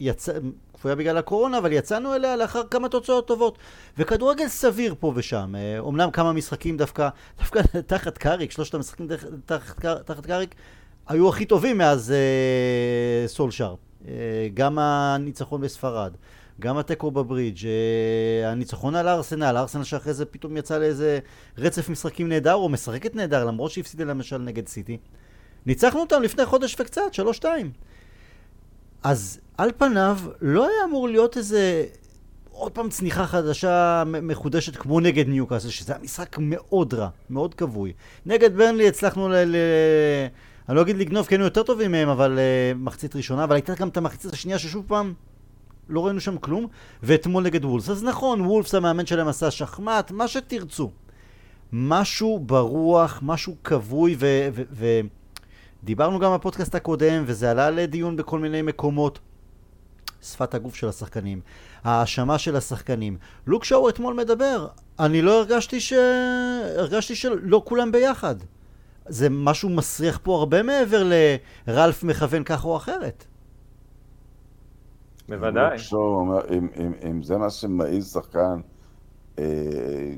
[0.00, 0.32] יצא,
[0.74, 3.58] כפויה בגלל הקורונה, אבל יצאנו אליה לאחר כמה תוצאות טובות.
[3.98, 5.54] וכדורגל סביר פה ושם.
[5.78, 9.08] אומנם אה, כמה משחקים דווקא, דווקא תחת קאריק, שלושת המשחקים
[9.46, 10.54] תחת, תחת קאריק,
[11.08, 13.74] היו הכי טובים מאז אה, סולשאר.
[14.08, 14.12] אה,
[14.54, 16.12] גם הניצחון בספרד,
[16.60, 21.18] גם התיקו בברידג', אה, הניצחון על הארסנל, הארסנל שאחרי זה פתאום יצא לאיזה
[21.58, 24.98] רצף משחקים נהדר, או משחקת נהדר, למרות שהפסידה למשל נגד סיטי.
[25.66, 27.70] ניצחנו אותם לפני חודש וקצת, שלוש-שתיים.
[29.02, 31.84] אז על פניו לא היה אמור להיות איזה
[32.50, 37.92] עוד פעם צניחה חדשה מחודשת כמו נגד ניוקאסל, שזה היה משחק מאוד רע, מאוד כבוי.
[38.26, 39.34] נגד ברנלי הצלחנו ל...
[39.34, 39.56] ל...
[40.72, 43.74] אני לא אגיד לגנוב כי היינו יותר טובים מהם, אבל uh, מחצית ראשונה, אבל הייתה
[43.74, 45.14] גם את המחצית השנייה ששוב פעם
[45.88, 46.66] לא ראינו שם כלום,
[47.02, 47.90] ואתמול נגד וולפס.
[47.90, 50.90] אז נכון, וולפס המאמן שלהם עשה שחמט, מה שתרצו.
[51.72, 54.48] משהו ברוח, משהו כבוי ו...
[54.52, 55.00] ו-, ו-
[55.84, 59.18] דיברנו גם בפודקאסט הקודם, וזה עלה לדיון בכל מיני מקומות.
[60.22, 61.40] שפת הגוף של השחקנים,
[61.84, 63.16] ההאשמה של השחקנים.
[63.46, 64.66] לוק שואו אתמול מדבר,
[64.98, 65.92] אני לא הרגשתי ש...
[66.76, 68.34] הרגשתי שלא כולם ביחד.
[69.06, 71.02] זה משהו מסריח פה הרבה מעבר
[71.66, 73.24] לרלף מכוון כך או אחרת.
[75.28, 75.78] בוודאי.
[75.92, 78.60] אומר, אם, אם, אם זה מה שמעיז שחקן
[79.38, 80.14] אה,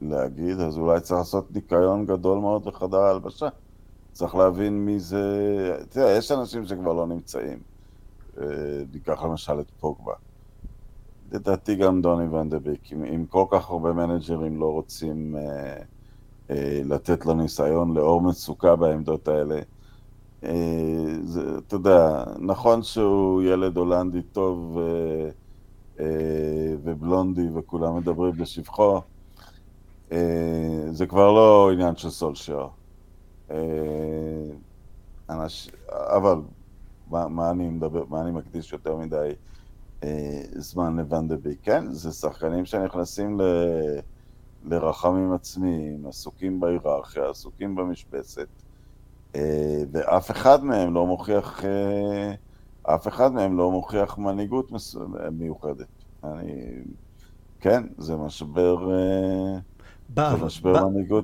[0.00, 3.48] להגיד, אז אולי צריך לעשות ניקיון גדול מאוד בחדר ההלבשה.
[4.12, 5.22] צריך להבין מי זה...
[5.88, 7.58] תראה, יש אנשים שכבר לא נמצאים.
[8.40, 8.46] אה,
[8.92, 10.14] ניקח למשל את פוגבה.
[11.32, 15.82] לדעתי גם דוני ונדביק, אם, אם כל כך הרבה מנג'רים לא רוצים אה,
[16.84, 19.60] לתת לו ניסיון לאור מצוקה בעמדות האלה,
[20.44, 25.30] אה, זה, אתה יודע, נכון שהוא ילד הולנדי טוב אה,
[26.00, 29.00] אה, ובלונדי וכולם מדברים בשבחו,
[30.12, 30.18] אה,
[30.90, 32.68] זה כבר לא עניין של סולשייר.
[33.50, 33.56] אה,
[35.30, 35.70] אנש...
[35.88, 36.40] אבל
[37.10, 39.32] מה, מה אני מדבר, מה אני מקדיש יותר מדי
[40.04, 41.58] אה, זמן לוונדביק?
[41.62, 43.42] כן, זה שחקנים שנכנסים ל...
[44.70, 48.48] לרחמים עצמיים, עסוקים בהיררכיה, עסוקים במשבצת,
[49.34, 52.32] אה, ואף אחד מהם לא מוכיח, אה,
[52.94, 54.72] אף אחד מהם לא מוכיח מנהיגות
[55.32, 55.86] מיוחדת.
[56.24, 56.52] אני,
[57.60, 58.90] כן, זה משבר...
[58.90, 59.58] אה,
[60.08, 60.48] בעבר,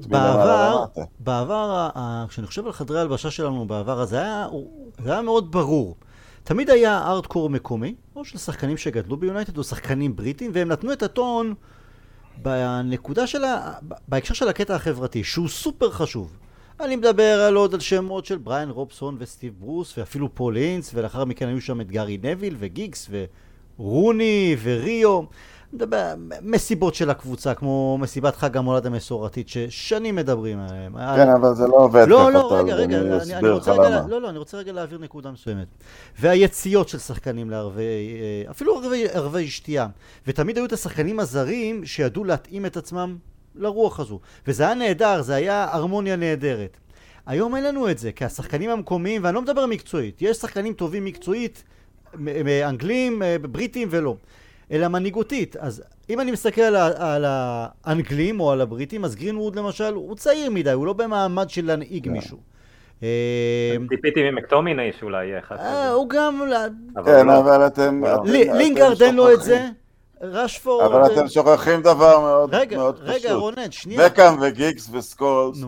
[0.08, 0.84] בעבר,
[1.20, 4.46] בעבר, כשאני חושב על חדרי הלבשה שלנו בעבר, זה היה,
[5.04, 5.96] זה היה מאוד ברור.
[6.44, 11.02] תמיד היה ארטקור מקומי, או של שחקנים שגדלו ביונייטד, או שחקנים בריטים, והם נתנו את
[11.02, 11.54] הטון
[12.42, 13.72] בנקודה של ה...
[14.08, 16.36] בהקשר של הקטע החברתי, שהוא סופר חשוב.
[16.80, 21.24] אני מדבר על עוד על שמות של בריין רובסון וסטיב ברוס ואפילו פול אינס ולאחר
[21.24, 23.10] מכן היו שם את גארי נביל וגיגס
[23.78, 25.22] ורוני וריו
[25.74, 30.96] מדבר, מסיבות של הקבוצה, כמו מסיבת חג המולד המסורתית, ששנים מדברים עליהם.
[31.16, 34.30] כן, אבל זה לא עובד לא, לא, רגע, רגע, אני, אני רוצה רגע, לא, לא,
[34.30, 35.66] אני רוצה רגע להעביר נקודה מסוימת.
[36.20, 39.86] והיציאות של שחקנים לערבי, אה, אפילו ערבי, ערבי שתייה.
[40.26, 43.16] ותמיד היו את השחקנים הזרים שידעו להתאים את עצמם
[43.54, 44.20] לרוח הזו.
[44.46, 46.76] וזה היה נהדר, זה היה הרמוניה נהדרת.
[47.26, 51.04] היום אין לנו את זה, כי השחקנים המקומיים, ואני לא מדבר מקצועית, יש שחקנים טובים
[51.04, 51.64] מקצועית,
[52.68, 54.16] אנגלים, אה, בריטים ולא.
[54.74, 55.56] אלא מנהיגותית.
[55.56, 60.50] אז אם אני מסתכל על, על האנגלים או על הבריטים, אז גרינווד למשל, הוא צעיר
[60.50, 62.10] מדי, הוא לא במעמד של להנהיג כן.
[62.10, 62.38] מישהו.
[63.02, 65.90] אה, ציפיתי ממקטומיני שאולי יהיה אחד כזה.
[65.90, 66.42] הוא גם...
[67.04, 67.38] כן, לא.
[67.38, 68.02] אבל אתם...
[68.24, 69.68] לינגארד אין לו את זה.
[70.20, 70.92] רשפורד...
[70.92, 72.60] אבל אתם שוכחים דבר מאוד פשוט.
[72.60, 74.04] רגע, רגע, רונן, שנייה.
[74.04, 75.58] בקאם וגיגס וסקולס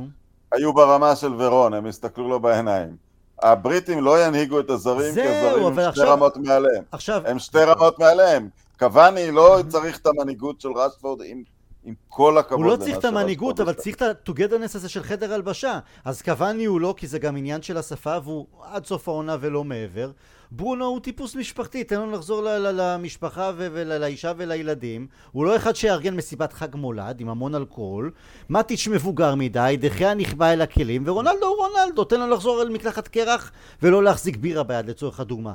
[0.52, 2.96] היו ברמה של ורון, הם הסתכלו לו בעיניים.
[3.42, 6.82] הבריטים לא ינהיגו את הזרים, כי הזרים הם שתי רמות מעליהם.
[6.92, 7.22] עכשיו...
[7.26, 8.48] הם שתי רמות מעליהם.
[8.78, 11.42] קוואני לא צריך את המנהיגות של רשפורד עם,
[11.84, 12.60] עם כל הכבוד.
[12.60, 15.78] הוא לא צריך את המנהיגות, אבל צריך את ה-togetherness הזה של חדר הלבשה.
[16.04, 19.64] אז קוואני הוא לא, כי זה גם עניין של השפה, והוא עד סוף העונה ולא
[19.64, 20.10] מעבר.
[20.50, 25.06] ברונו הוא טיפוס משפחתי, תן לו לחזור למשפחה ולאישה ולילדים.
[25.32, 28.10] הוא לא אחד שיארגן מסיבת חג מולד עם המון אלכוהול.
[28.50, 33.08] מטיץ' מבוגר מדי, דחיה נכבה אל הכלים, ורונלדו הוא רונלדו, תן לו לחזור אל מקלחת
[33.08, 35.52] קרח ולא להחזיק בירה ביד לצורך הדוגמה.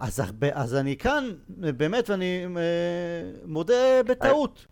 [0.00, 2.62] אז, אז אני כאן, באמת, ואני אה,
[3.44, 4.66] מודה בטעות.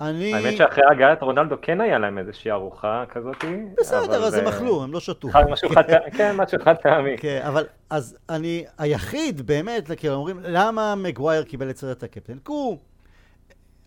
[0.00, 0.34] אני...
[0.34, 3.44] האמת שאחרי הגעת רונלדו כן היה להם איזושהי ארוחה כזאת.
[3.78, 5.28] בסדר, אז הם אכלו, הם לא שתו.
[5.50, 7.18] משהו חד פעמי, כן, משהו חד פעמי.
[7.18, 12.38] כן, אבל אז אני היחיד באמת, כאילו אומרים, למה מגווייר קיבל את סרט הקפטן?
[12.38, 12.78] כי הוא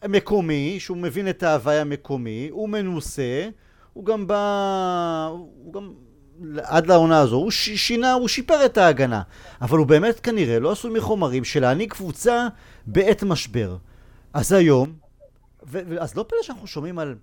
[0.07, 3.49] מקומי, שהוא מבין את ההוואי המקומי, הוא מנוסה,
[3.93, 5.93] הוא גם בא, הוא גם
[6.63, 9.21] עד לעונה הזו, הוא שינה, הוא שיפר את ההגנה.
[9.61, 12.47] אבל הוא באמת כנראה לא עשוי מחומרים של להעניק קבוצה
[12.85, 13.77] בעת משבר.
[14.33, 14.93] אז היום,
[15.67, 17.15] ו- אז לא פלא שאנחנו שומעים על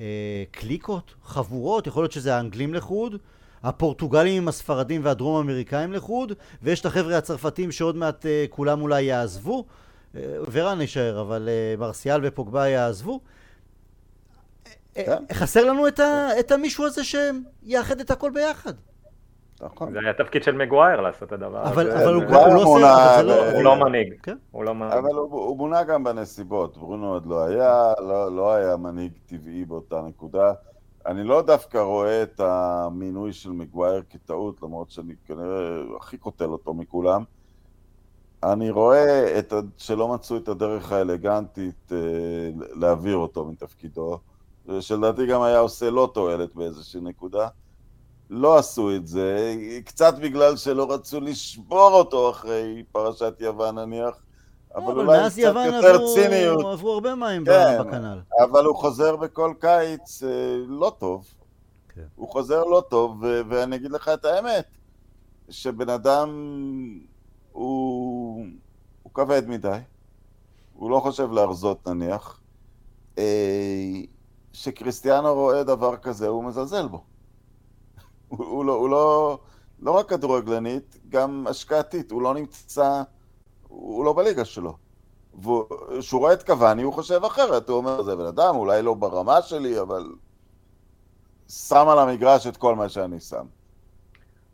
[0.00, 3.16] אה, קליקות, חבורות, יכול להיות שזה האנגלים לחוד,
[3.62, 9.02] הפורטוגלים עם הספרדים והדרום אמריקאים לחוד, ויש את החבר'ה הצרפתים שעוד מעט אה, כולם אולי
[9.02, 9.64] יעזבו,
[10.16, 10.20] אה,
[10.52, 13.20] ורן יישאר, אבל אה, מרסיאל ופוגבה יעזבו.
[13.20, 13.37] כן.
[15.32, 18.72] חסר לנו את, ה, את המישהו הזה שיאחד את הכל ביחד.
[19.60, 19.92] נכון.
[19.92, 21.72] זה היה תפקיד של מגווייר לעשות את הדבר הזה.
[22.02, 24.14] אבל הוא לא עושה, לא- הוא לא מנהיג.
[24.22, 24.36] כן.
[24.50, 24.92] הוא לא מנהיג.
[24.92, 26.76] אבל הוא מונה גם בנסיבות.
[26.76, 30.52] ברונו עוד לא היה, לא, לא היה מנהיג טבעי באותה נקודה.
[31.06, 36.74] אני לא דווקא רואה את המינוי של מגווייר כטעות, למרות שאני כנראה הכי קוטל אותו
[36.74, 37.24] מכולם.
[38.42, 41.96] אני רואה את, שלא מצאו את הדרך האלגנטית אה,
[42.74, 44.18] להעביר אותו מתפקידו.
[44.80, 47.48] שלדעתי גם היה עושה לא תועלת באיזושהי נקודה.
[48.30, 49.54] לא עשו את זה,
[49.84, 54.14] קצת בגלל שלא רצו לשבור אותו אחרי פרשת יוון נניח,
[54.74, 56.64] אבל לא, אולי קצת יותר עברו, ציניות.
[56.72, 58.20] עברו הרבה מים כן, בכנ"ל.
[58.44, 60.28] אבל הוא חוזר בכל קיץ אה,
[60.66, 61.26] לא טוב.
[61.88, 62.02] כן.
[62.16, 64.66] הוא חוזר לא טוב, ואני אגיד לך את האמת,
[65.50, 66.28] שבן אדם
[67.52, 68.46] הוא,
[69.02, 69.78] הוא כבד מדי,
[70.74, 72.40] הוא לא חושב להרזות נניח.
[74.58, 77.04] שכריסטיאנו רואה דבר כזה, הוא מזלזל בו.
[78.28, 79.38] הוא, הוא, לא, הוא לא,
[79.80, 83.02] לא רק כדורגלנית, גם השקעתית, הוא לא נמצא,
[83.68, 84.76] הוא לא בליגה שלו.
[85.34, 89.42] וכשהוא רואה את קוואני הוא חושב אחרת, הוא אומר, זה בן אדם, אולי לא ברמה
[89.42, 90.04] שלי, אבל
[91.48, 93.46] שם על המגרש את כל מה שאני שם.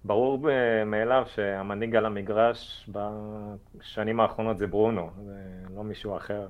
[0.04, 0.38] ברור
[0.86, 5.32] מאליו שהמנהיג על המגרש בשנים האחרונות זה ברונו, זה
[5.76, 6.46] לא מישהו אחר.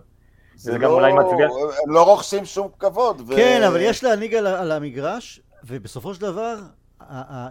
[0.57, 1.47] זה גם לא, אולי מצביע...
[1.87, 3.23] הם לא רוכשים שום כבוד.
[3.29, 3.37] ו...
[3.37, 6.57] כן, אבל יש להנהיג על, על המגרש, ובסופו של דבר,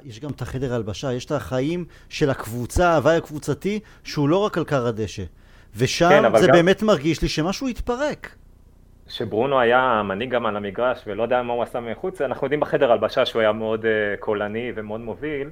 [0.03, 4.57] יש גם את החדר הלבשה, יש את החיים של הקבוצה, ההוואי הקבוצתי, שהוא לא רק
[4.57, 5.23] על קר הדשא.
[5.75, 6.53] ושם כן, זה גם...
[6.53, 8.35] באמת מרגיש לי שמשהו התפרק.
[9.07, 12.91] שברונו היה המנהיג גם על המגרש ולא יודע מה הוא עשה מחוץ, אנחנו יודעים בחדר
[12.91, 13.87] הלבשה שהוא היה מאוד uh,
[14.19, 15.49] קולני ומאוד מוביל.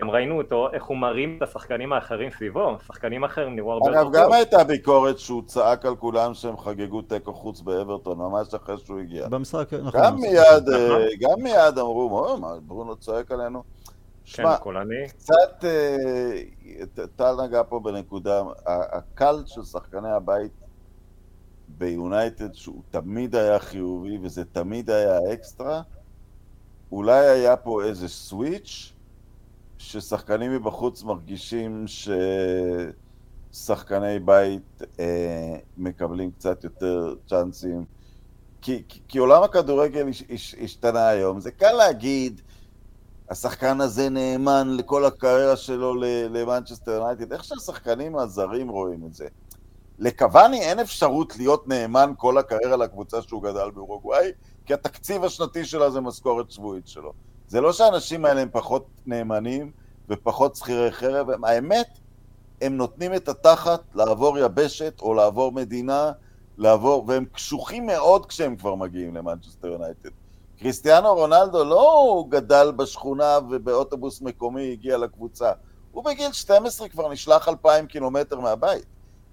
[0.00, 4.02] גם ראינו אותו, איך הוא מרים את השחקנים האחרים סביבו, שחקנים אחרים נראו הרבה יותר
[4.02, 4.14] טוב.
[4.14, 8.78] אגב, גם הייתה ביקורת שהוא צעק על כולם שהם חגגו תיקו חוץ באברטון, ממש אחרי
[8.78, 9.28] שהוא הגיע.
[9.28, 10.00] במשחק, נכון.
[10.00, 13.62] גם מיד, אה, גם מיד אמרו, מה, ברונו צועק עלינו?
[14.24, 14.70] שמע, כן,
[15.08, 20.52] קצת, אה, טל נגע פה בנקודה, הקל של שחקני הבית
[21.68, 25.82] ביונייטד, שהוא תמיד היה חיובי וזה תמיד היה אקסטרה,
[26.92, 28.93] אולי היה פה איזה סוויץ'
[29.84, 31.84] ששחקנים מבחוץ מרגישים
[33.52, 37.84] ששחקני בית אה, מקבלים קצת יותר צ'אנסים.
[38.62, 41.40] כי, כי, כי עולם הכדורגל הש, הש, השתנה היום.
[41.40, 42.40] זה קל להגיד,
[43.30, 45.94] השחקן הזה נאמן לכל הקריירה שלו
[46.30, 47.32] למנצ'סטר יונייטד.
[47.32, 49.26] איך שהשחקנים הזרים רואים את זה?
[49.98, 54.30] לקאבאני אין אפשרות להיות נאמן כל הקריירה לקבוצה שהוא גדל באורוגוואי,
[54.66, 57.12] כי התקציב השנתי שלה זה משכורת שבועית שלו.
[57.54, 59.70] זה לא שהאנשים האלה הם פחות נאמנים
[60.08, 61.86] ופחות שכירי חרב, הם, האמת,
[62.60, 66.12] הם נותנים את התחת לעבור יבשת או לעבור מדינה,
[66.58, 70.08] לעבור, והם קשוחים מאוד כשהם כבר מגיעים למנצ'סטר יונייטד.
[70.58, 75.52] קריסטיאנו רונלדו לא גדל בשכונה ובאוטובוס מקומי הגיע לקבוצה.
[75.92, 78.86] הוא בגיל 12 כבר נשלח אלפיים קילומטר מהבית.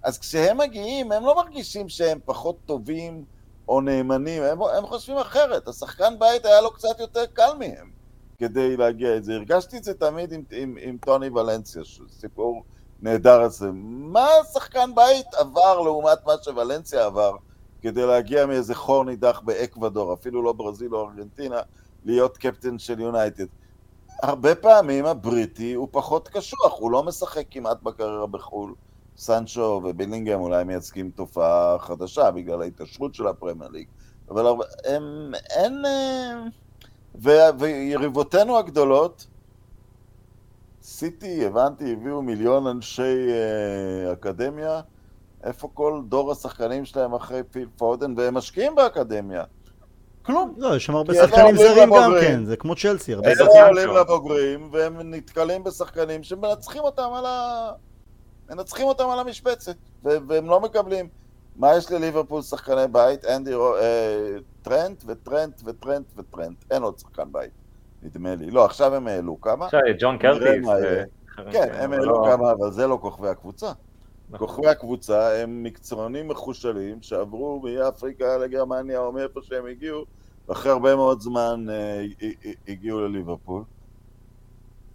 [0.03, 3.25] אז כשהם מגיעים, הם לא מרגישים שהם פחות טובים
[3.67, 5.67] או נאמנים, הם, הם חושבים אחרת.
[5.67, 8.00] השחקן בית היה לו קצת יותר קל מהם
[8.41, 9.33] כדי להגיע את זה.
[9.33, 12.63] הרגשתי את זה תמיד עם, עם, עם טוני ולנסיה, סיפור
[13.01, 13.69] נהדר הזה.
[13.73, 17.35] מה שחקן בית עבר לעומת מה שוולנסיה עבר
[17.81, 21.59] כדי להגיע מאיזה חור נידח באקוודור, אפילו לא ברזיל או ארגנטינה,
[22.05, 23.45] להיות קפטן של יונייטד.
[24.23, 28.73] הרבה פעמים הבריטי הוא פחות קשוח, הוא לא משחק כמעט בקריירה בחו"ל.
[29.17, 33.87] סנצ'ו ובילינגהם אולי מייצגים תופעה חדשה בגלל ההתעשרות של הפרמייר ליג,
[34.29, 34.45] אבל
[34.85, 35.85] הם, אין...
[37.15, 39.27] אה, ו, ויריבותינו הגדולות,
[40.81, 44.81] סיטי, הבנתי, הביאו מיליון אנשי uh, אקדמיה,
[45.43, 49.43] איפה כל דור השחקנים שלהם אחרי פיל פודן, והם משקיעים באקדמיה.
[50.21, 50.53] כלום.
[50.57, 53.51] לא, יש שם הרבה שחקנים זרים גם כן, זה כמו צ'לסי, הרבה שחקנים.
[53.51, 57.71] אלה עולים לבוגרים, והם נתקלים בשחקנים שמנצחים אותם על ה...
[58.49, 61.07] מנצחים אותם על המשבצת, והם לא מקבלים.
[61.61, 63.25] מה יש לליברפול שחקני בית?
[63.25, 66.57] אנדי אה, טרנט וטרנט וטרנט וטרנט.
[66.71, 67.51] אין עוד שחקן בית,
[68.03, 68.51] נדמה לי.
[68.51, 69.65] לא, עכשיו הם העלו כמה.
[69.65, 70.67] עכשיו ג'ון קרטיס.
[70.67, 71.03] אה,
[71.51, 72.27] כן, הם העלו לא...
[72.31, 73.71] כמה, אבל זה לא כוכבי הקבוצה.
[74.29, 74.47] נכון.
[74.47, 80.05] כוכבי הקבוצה הם מקצוענים מחושלים שעברו מאפריקה לגרמניה או מאיפה שהם הגיעו,
[80.47, 82.05] ואחרי הרבה מאוד זמן אה,
[82.67, 83.63] הגיעו לליברפול.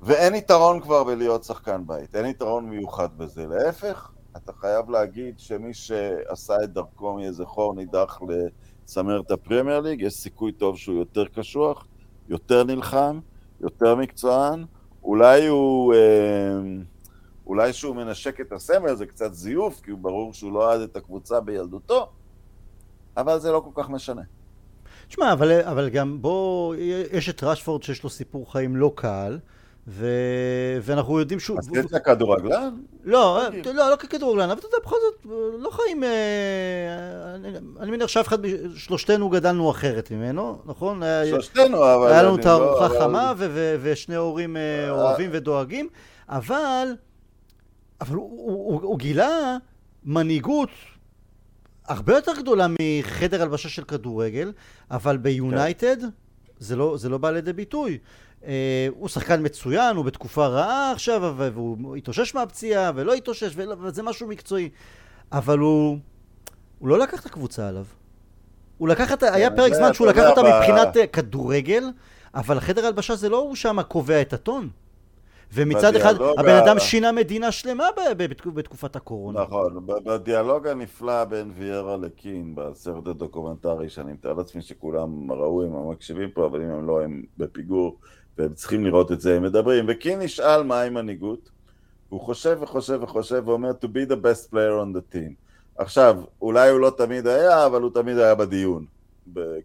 [0.03, 3.47] ואין יתרון כבר בלהיות שחקן בית, אין יתרון מיוחד בזה.
[3.47, 10.15] להפך, אתה חייב להגיד שמי שעשה את דרכו מאיזה חור נידח לצמרת הפרמייר ליג, יש
[10.15, 11.87] סיכוי טוב שהוא יותר קשוח,
[12.29, 13.21] יותר נלחם,
[13.61, 14.65] יותר מקצוען.
[15.03, 15.95] אולי הוא...
[15.95, 15.99] אה,
[17.47, 20.97] אולי שהוא מנשק את הסמל זה קצת זיוף, כי הוא ברור שהוא לא אהד את
[20.97, 22.09] הקבוצה בילדותו,
[23.17, 24.23] אבל זה לא כל כך משנה.
[25.09, 26.75] תשמע, אבל, אבל גם בוא,
[27.13, 29.39] יש את רשפורד שיש לו סיפור חיים לא קל,
[29.89, 30.07] ו...
[30.83, 31.59] ואנחנו יודעים שהוא...
[31.59, 32.75] אז זה כדורגלן?
[33.05, 35.27] לא, לא, לא ככדורגלן, אבל אתה יודע, בכל זאת,
[35.59, 36.05] לא חיים...
[36.05, 37.35] אה,
[37.81, 38.39] אני, מניח שאף אחד,
[38.77, 41.03] שלושתנו גדלנו אחרת ממנו, נכון?
[41.31, 42.13] שלושתנו, אבל...
[42.13, 43.01] היה לנו את הארוחה לא...
[43.01, 43.33] חמה
[43.83, 45.89] ושני הורים אה, אוהבים ודואגים,
[46.29, 46.89] אבל...
[48.01, 49.57] אבל הוא, הוא, הוא, הוא גילה
[50.05, 50.71] מנהיגות
[51.89, 54.53] הרבה יותר גדולה מחדר הלבשה של כדורגל,
[54.91, 56.09] אבל ביונייטד כן.
[56.59, 57.99] זה, לא, זה לא בא לידי ביטוי.
[58.45, 64.29] אה, הוא שחקן מצוין, הוא בתקופה רעה עכשיו, והוא התאושש מהפציעה, ולא התאושש, וזה משהו
[64.29, 64.69] מקצועי.
[65.33, 65.99] אבל הוא...
[66.79, 67.85] הוא לא לקח את הקבוצה עליו.
[68.79, 69.23] הוא לקח את...
[69.23, 71.85] היה כן, פרק זמן שהוא לקח אותה מבחינת אה, כדורגל,
[72.35, 74.69] אבל חדר הלבשה זה לא הוא שם קובע את הטון.
[75.53, 77.85] ומצד אחד, הבן אדם שינה מדינה שלמה
[78.55, 79.43] בתקופת הקורונה.
[79.43, 85.91] נכון, בדיאלוג הנפלא בין ויארה לקין, בסרט הדוקומנטרי, שאני מתאר לעצמי שכולם ראו אם הם
[85.91, 87.99] מקשיבים פה, אבל אם הם לא, הם בפיגור.
[88.39, 91.51] והם צריכים לראות את זה, הם מדברים, וקין נשאל מהי מנהיגות,
[92.09, 95.33] הוא חושב וחושב וחושב ואומר to be the best player on the team.
[95.79, 98.87] עכשיו, אולי הוא לא תמיד היה, אבל הוא תמיד היה בדיון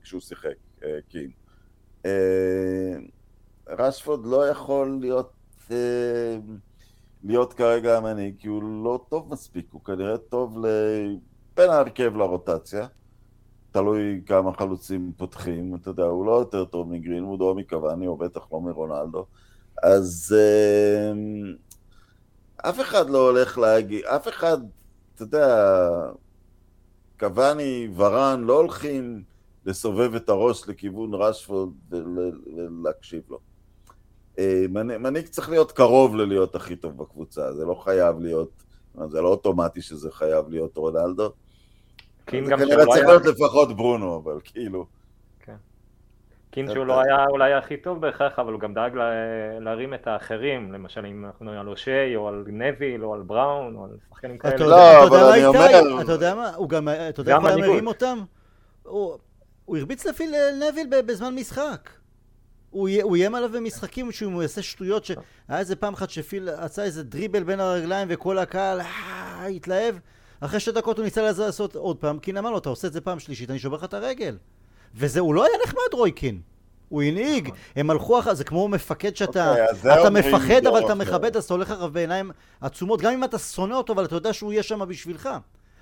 [0.04, 1.30] כשהוא שיחק, אה, קין.
[2.06, 2.12] אה,
[3.70, 5.32] רשפורד לא יכול להיות,
[5.72, 6.38] אה,
[7.24, 10.66] להיות כרגע המנהיג, כי הוא לא טוב מספיק, הוא כנראה טוב
[11.56, 12.88] בין ההרכב לרוטציה.
[13.72, 18.48] תלוי כמה חלוצים פותחים, אתה יודע, הוא לא יותר טוב מגרינמוד או מקוואני, או בטח
[18.52, 19.26] לא מרונלדו.
[19.84, 21.12] אז אה,
[22.70, 24.58] אף אחד לא הולך להגיד, אף אחד,
[25.16, 25.48] אתה יודע,
[27.20, 29.24] קוואני, ורן, לא הולכים
[29.66, 33.40] לסובב את הראש לכיוון רשפורד ולהקשיב לו.
[34.40, 34.66] אה,
[35.00, 38.64] מנהיג צריך להיות קרוב ללהיות הכי טוב בקבוצה, זה לא חייב להיות,
[39.08, 41.32] זה לא אוטומטי שזה חייב להיות רונלדו.
[42.32, 42.86] קין גם שהוא לא היה...
[42.86, 44.86] כנראה צריך להיות לפחות ברונו, אבל כאילו...
[45.40, 45.56] כן.
[46.52, 48.92] קין שהוא לא היה אולי הכי טוב בהכרח, אבל הוא גם דאג
[49.60, 53.76] להרים את האחרים, למשל אם אנחנו נראה על אושי, או על נביל, או על בראון,
[53.76, 54.66] או על שחקנים כאלה.
[54.66, 56.02] לא, אבל אני אומר...
[56.02, 58.20] אתה יודע מה, הוא גם, אתה יודע איך הוא מרים אותם?
[58.84, 59.18] הוא
[59.78, 60.36] הרביץ לפיל
[60.70, 61.90] נביל בזמן משחק.
[62.70, 65.20] הוא איים עליו במשחקים שהוא יעשה שטויות, שהיה
[65.50, 69.96] איזה פעם אחת שפיל עשה איזה דריבל בין הרגליים וכל הקהל אה, התלהב.
[70.42, 73.02] אחרי שתי דקות הוא ניסה לעשות עוד פעם, קין אמר לו, אתה עושה את זה
[73.02, 74.38] פעם שלישית, אני שובר לך את הרגל.
[74.96, 76.42] וזה, הוא לא היה נחמד רויקין.
[76.90, 80.86] הוא הנהיג, הם הלכו אחר, זה כמו מפקד שאתה אוקיי, אז זה אתה מפחד, אבל
[80.86, 80.96] אתה.
[80.96, 82.32] מכבד, אז אתה הולך אחריו בעיניים
[82.62, 85.30] עצומות, גם אם אתה שונא אותו, אבל אתה יודע שהוא יהיה שם בשבילך.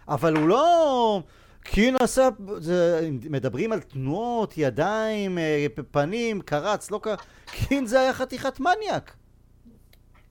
[0.08, 1.22] אבל הוא לא...
[1.64, 8.14] קין עשה, זה, מדברים על תנועות, ידיים, אה, פנים, קרץ, לא קרץ, קין זה היה
[8.14, 9.14] חתיכת מניאק.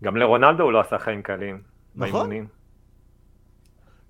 [0.05, 1.63] גם לרונלדו הוא לא עשה חיים קלים.
[1.95, 2.13] נכון.
[2.13, 2.58] באימונים.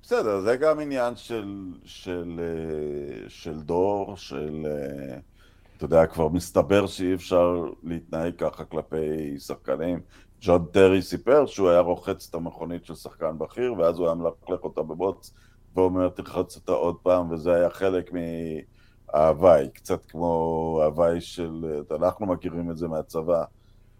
[0.02, 4.66] בסדר, זה גם עניין של, של, אה, של דור, של...
[4.66, 5.18] אה,
[5.76, 10.00] אתה יודע, כבר מסתבר שאי אפשר להתנהג ככה כלפי שחקנים.
[10.40, 14.64] ג'ון טרי סיפר שהוא היה רוחץ את המכונית של שחקן בכיר, ואז הוא היה מלכלך
[14.64, 15.34] אותה בבוץ,
[15.74, 18.10] ואומר, תרחץ אותה עוד פעם, וזה היה חלק
[19.12, 21.82] מההוואי, קצת כמו ההוואי של...
[21.96, 23.44] אנחנו מכירים את זה מהצבא.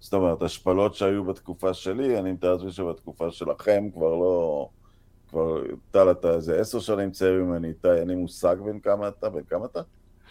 [0.00, 4.68] זאת אומרת, השפלות שהיו בתקופה שלי, אני מתאר לעצמי שבתקופה שלכם כבר לא...
[5.30, 9.28] כבר, טל, אתה איזה עשר שנים צעיר ממני, איתי, אין לי מושג בין כמה אתה,
[9.28, 9.80] בין כמה אתה?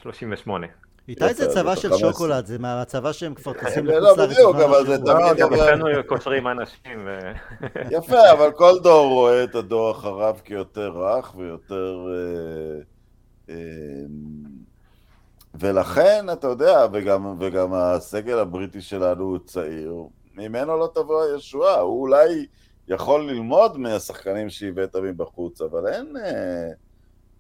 [0.02, 0.68] 38.
[1.10, 4.30] איתי זה צבא של שוקולד, זה מהצבא שהם כבר טסים לא, לחוץ לארץ.
[4.32, 4.98] בדיוק, בזמן אבל זה.
[4.98, 7.20] תמיד- גם אבל- אצלנו קושרים אנשים, ו...
[7.98, 12.08] יפה, אבל כל דור רואה את הדור אחריו כיותר רך ויותר...
[12.14, 12.80] אה,
[13.50, 13.56] אה,
[15.60, 19.94] ולכן, אתה יודע, וגם, וגם הסגל הבריטי שלנו הוא צעיר,
[20.36, 22.46] ממנו לא תבוא הישועה, הוא אולי
[22.88, 26.70] יכול ללמוד מהשחקנים שהבאת מבחוץ, אבל אין, אה,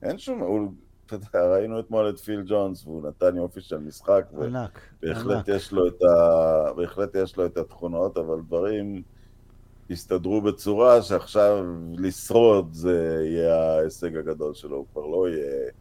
[0.03, 0.39] אין שום...
[0.39, 0.71] הוא,
[1.05, 4.25] אתה יודע, ראינו אתמול את פיל ג'ונס, והוא נתן יופי של משחק.
[4.41, 5.47] ענק, ענק.
[5.47, 6.73] יש לו את ה...
[6.73, 9.03] בהחלט יש לו את התכונות, אבל דברים
[9.89, 11.65] הסתדרו בצורה שעכשיו
[11.97, 15.71] לשרוד זה יהיה ההישג הגדול שלו, הוא כבר לא יהיה...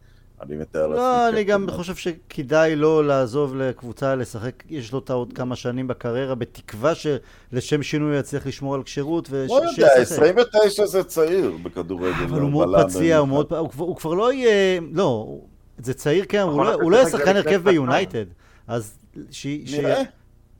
[0.41, 0.97] אני מתאר לעצמי...
[0.97, 1.77] לא, אני גם קפטן.
[1.77, 7.83] חושב שכדאי לו לעזוב לקבוצה לשחק, יש לו את העוד כמה שנים בקריירה, בתקווה שלשם
[7.83, 9.89] שינוי הוא יצליח לשמור על כשירות לא יודע, ושישחק.
[9.99, 12.23] 29 זה צעיר בכדורגל.
[12.23, 13.27] אבל הוא מאוד פציע, הוא.
[13.27, 13.53] מאוד...
[13.53, 14.79] הוא כבר- הוא כבר לא יהיה...
[14.93, 15.37] לא,
[15.77, 18.25] זה צעיר כן, הוא לא- לא יהיה שחקן הרכב ביונייטד.
[18.67, 18.97] אז
[19.31, 19.47] ש...
[19.65, 20.01] ש- נראה.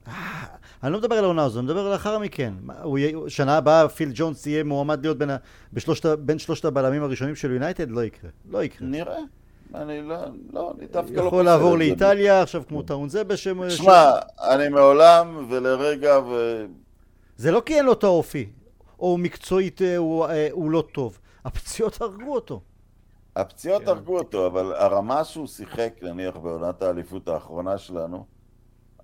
[0.08, 0.12] אה,
[0.82, 2.52] אני לא מדבר על העונה הזו, אני מדבר על לאחר מכן.
[2.62, 5.36] מה, הוא יהיה- שנה הבאה פיל ג'ונס יהיה מועמד להיות בין, ה-
[5.72, 7.90] בשלושת, בין שלושת הבלמים הראשונים של יונייטד?
[7.90, 8.30] לא יקרה.
[8.50, 8.88] לא יקרה.
[8.88, 9.18] נראה.
[9.74, 10.16] אני לא...
[10.52, 11.78] לא, אני דווקא לא יכול לעבור.
[11.78, 13.70] לאיטליה, עכשיו כמו טאון זה בשם...
[13.70, 14.10] שמע,
[14.40, 16.64] אני מעולם ולרגע ו...
[17.36, 18.50] זה לא כי אין לו את האופי,
[19.00, 21.18] או מקצועית אה, הוא, אה, הוא לא טוב.
[21.44, 22.60] הפציעות הרגו אותו.
[23.36, 23.88] הפציעות כן.
[23.88, 28.24] הרגו אותו, אבל הרמה שהוא שיחק, נניח בעונת האליפות האחרונה שלנו,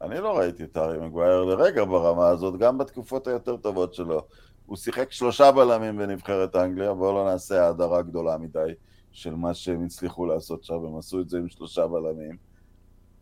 [0.02, 4.22] אני לא ראיתי את הארי מגווייר לרגע ברמה הזאת, גם בתקופות היותר טובות שלו.
[4.66, 8.74] הוא שיחק שלושה בלמים בנבחרת אנגליה, בואו לא נעשה האדרה גדולה מדי
[9.14, 12.36] של מה שהם הצליחו לעשות שם, הם עשו את זה עם שלושה בלמים.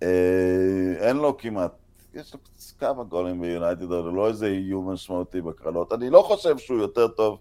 [0.03, 1.72] אה, אין לו כמעט,
[2.14, 2.40] יש לו
[2.78, 5.93] כמה גולים ביונייטד, אבל לא איזה איום משמעותי בקרנות.
[5.93, 7.38] אני לא חושב שהוא יותר טוב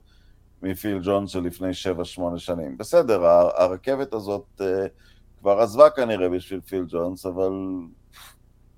[0.64, 1.70] מפיל ג'ון של לפני
[2.18, 2.78] 7-8 שנים.
[2.78, 3.26] בסדר,
[3.56, 4.86] הרכבת הזאת אה,
[5.40, 7.52] כבר עזבה כנראה בשביל פיל ג'ונס, אבל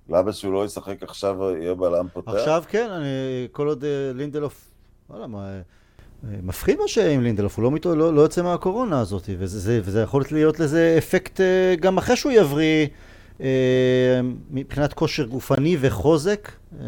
[0.09, 2.31] למה שהוא לא ישחק עכשיו, יהיה בלם פותח?
[2.31, 3.07] עכשיו כן, אני,
[3.51, 4.71] כל עוד אה, לינדלוף,
[5.09, 5.61] וואלה, מה, אה, אה,
[6.23, 10.01] מפחיד מה שעם לינדלוף, הוא לא, מתו, לא, לא יוצא מהקורונה הזאת, וזה, זה, וזה
[10.01, 12.87] יכול להיות לזה אפקט אה, גם אחרי שהוא יבריא,
[13.41, 13.47] אה,
[14.51, 16.51] מבחינת כושר גופני וחוזק.
[16.79, 16.85] אה,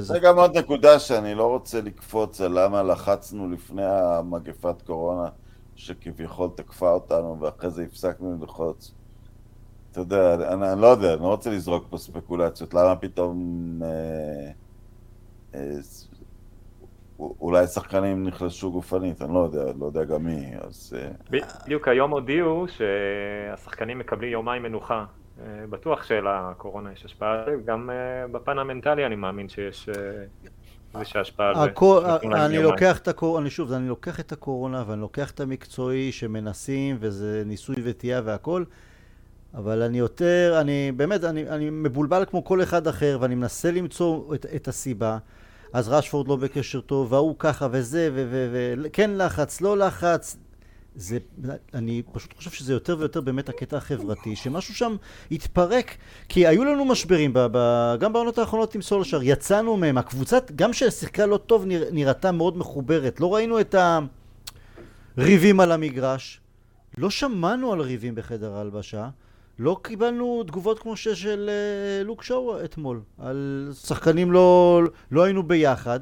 [0.00, 5.28] זה גם עוד נקודה שאני לא רוצה לקפוץ על למה לחצנו לפני המגפת קורונה,
[5.76, 8.92] שכביכול תקפה אותנו, ואחרי זה הפסקנו ללחוץ.
[9.92, 13.38] אתה יודע, אני, אני לא יודע, אני לא רוצה לזרוק פה ספקולציות, למה פתאום...
[13.82, 14.50] אה,
[15.54, 15.76] אה,
[17.18, 20.96] אולי שחקנים נחלשו גופנית, אני לא יודע, לא יודע גם מי, אז...
[20.98, 25.04] אה, בדיוק היום הודיעו שהשחקנים מקבלים יומיים מנוחה.
[25.40, 29.88] אה, בטוח שלקורונה יש השפעה גם אה, בפן המנטלי אני מאמין שיש
[30.94, 31.64] איזושהי השפעה.
[31.64, 32.62] הכל, אני יומיים.
[32.62, 37.42] לוקח את הקורונה, אני שוב, אני לוקח את הקורונה ואני לוקח את המקצועי שמנסים וזה
[37.46, 38.64] ניסוי וטעייה והכל,
[39.54, 44.34] אבל אני יותר, אני באמת, אני, אני מבולבל כמו כל אחד אחר ואני מנסה למצוא
[44.34, 45.18] את, את הסיבה.
[45.72, 48.10] אז רשפורד לא בקשר טוב, וההוא ככה וזה,
[48.82, 50.36] וכן לחץ, לא לחץ.
[50.96, 51.18] זה,
[51.74, 54.96] אני פשוט חושב שזה יותר ויותר באמת הקטע החברתי, שמשהו שם
[55.30, 55.96] התפרק,
[56.28, 60.72] כי היו לנו משברים, ב, ב, גם בעונות האחרונות עם סולשר, יצאנו מהם, הקבוצה, גם
[60.72, 63.74] ששיחקה לא טוב, נרא, נראתה מאוד מחוברת, לא ראינו את
[65.16, 66.40] הריבים על המגרש,
[66.98, 69.08] לא שמענו על ריבים בחדר ההלבשה,
[69.62, 76.00] לא קיבלנו תגובות כמו של אה, לוק שואו אתמול, על שחקנים לא, לא היינו ביחד.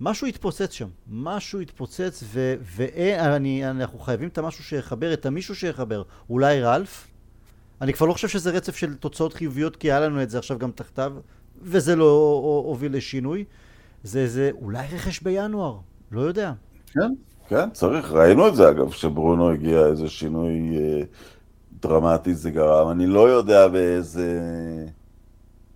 [0.00, 6.02] משהו התפוצץ שם, משהו התפוצץ, ו- ואני, אנחנו חייבים את המשהו שיחבר, את המישהו שיחבר.
[6.30, 7.06] אולי רלף?
[7.80, 10.58] אני כבר לא חושב שזה רצף של תוצאות חיוביות, כי היה לנו את זה עכשיו
[10.58, 11.12] גם תחתיו,
[11.62, 13.44] וזה לא הוביל לשינוי.
[14.02, 15.78] זה, זה אולי רכש בינואר,
[16.12, 16.52] לא יודע.
[16.92, 17.12] כן,
[17.48, 18.12] כן, צריך.
[18.12, 21.02] ראינו את זה, אגב, שברונו הגיע, איזה שינוי אה,
[21.86, 22.90] דרמטי זה גרם.
[22.90, 24.40] אני לא יודע באיזה...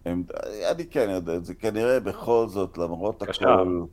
[0.05, 0.23] הם,
[0.71, 3.51] אני כן יודע, זה כנראה בכל זאת, למרות קשר.
[3.53, 3.85] הכל,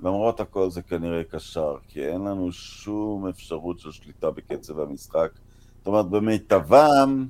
[0.00, 5.30] למרות הכל זה כנראה קשר, כי אין לנו שום אפשרות של שליטה בקצב המשחק.
[5.78, 7.26] זאת אומרת, במיטבם,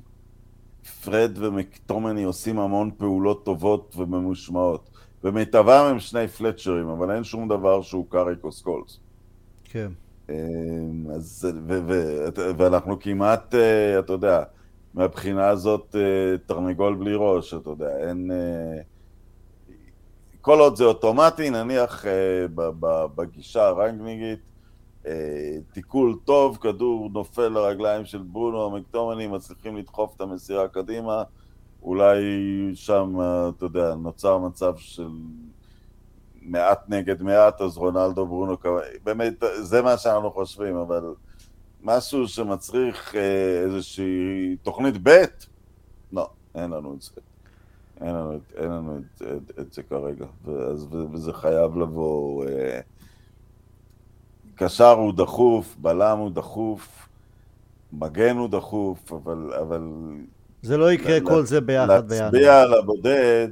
[1.03, 4.89] פרד ומקטומני עושים המון פעולות טובות וממושמעות.
[5.23, 8.99] במיטבם הם שני פלצ'רים, אבל אין שום דבר שהוא קאריק או סקולס.
[9.63, 9.91] כן.
[10.29, 12.13] אמ, אז, ו, ו,
[12.57, 14.43] ואנחנו כמעט, אה, אתה יודע,
[14.93, 18.31] מהבחינה הזאת אה, תרנגול בלי ראש, אתה יודע, אין...
[18.31, 18.81] אה,
[20.41, 22.05] כל עוד זה אוטומטי, נניח
[23.15, 24.39] בגישה הרנגניגית,
[25.73, 31.23] תיקול טוב, כדור נופל לרגליים של ברונו, מקטומני מצליחים לדחוף את המסירה קדימה,
[31.81, 32.21] אולי
[32.73, 33.15] שם,
[33.49, 35.09] אתה יודע, נוצר מצב של
[36.47, 38.57] מעט נגד מעט, אז רונלדו ברונו,
[39.03, 41.03] באמת, זה מה שאנחנו חושבים, אבל
[41.83, 43.21] משהו שמצריך אה,
[43.65, 45.23] איזושהי תוכנית ב',
[46.13, 47.11] לא, אין לנו את זה.
[48.01, 52.45] אין לנו, את- אין לנו את, את, את זה כרגע, ואז, וזה חייב לבוא.
[52.45, 52.79] אה,
[54.55, 57.07] קשר הוא דחוף, בלם הוא דחוף,
[57.93, 59.81] מגן הוא דחוף, אבל, אבל
[60.61, 62.51] זה לא יקרה לה- כל זה ביחד להצביע בינואר.
[62.61, 63.47] על הבודד,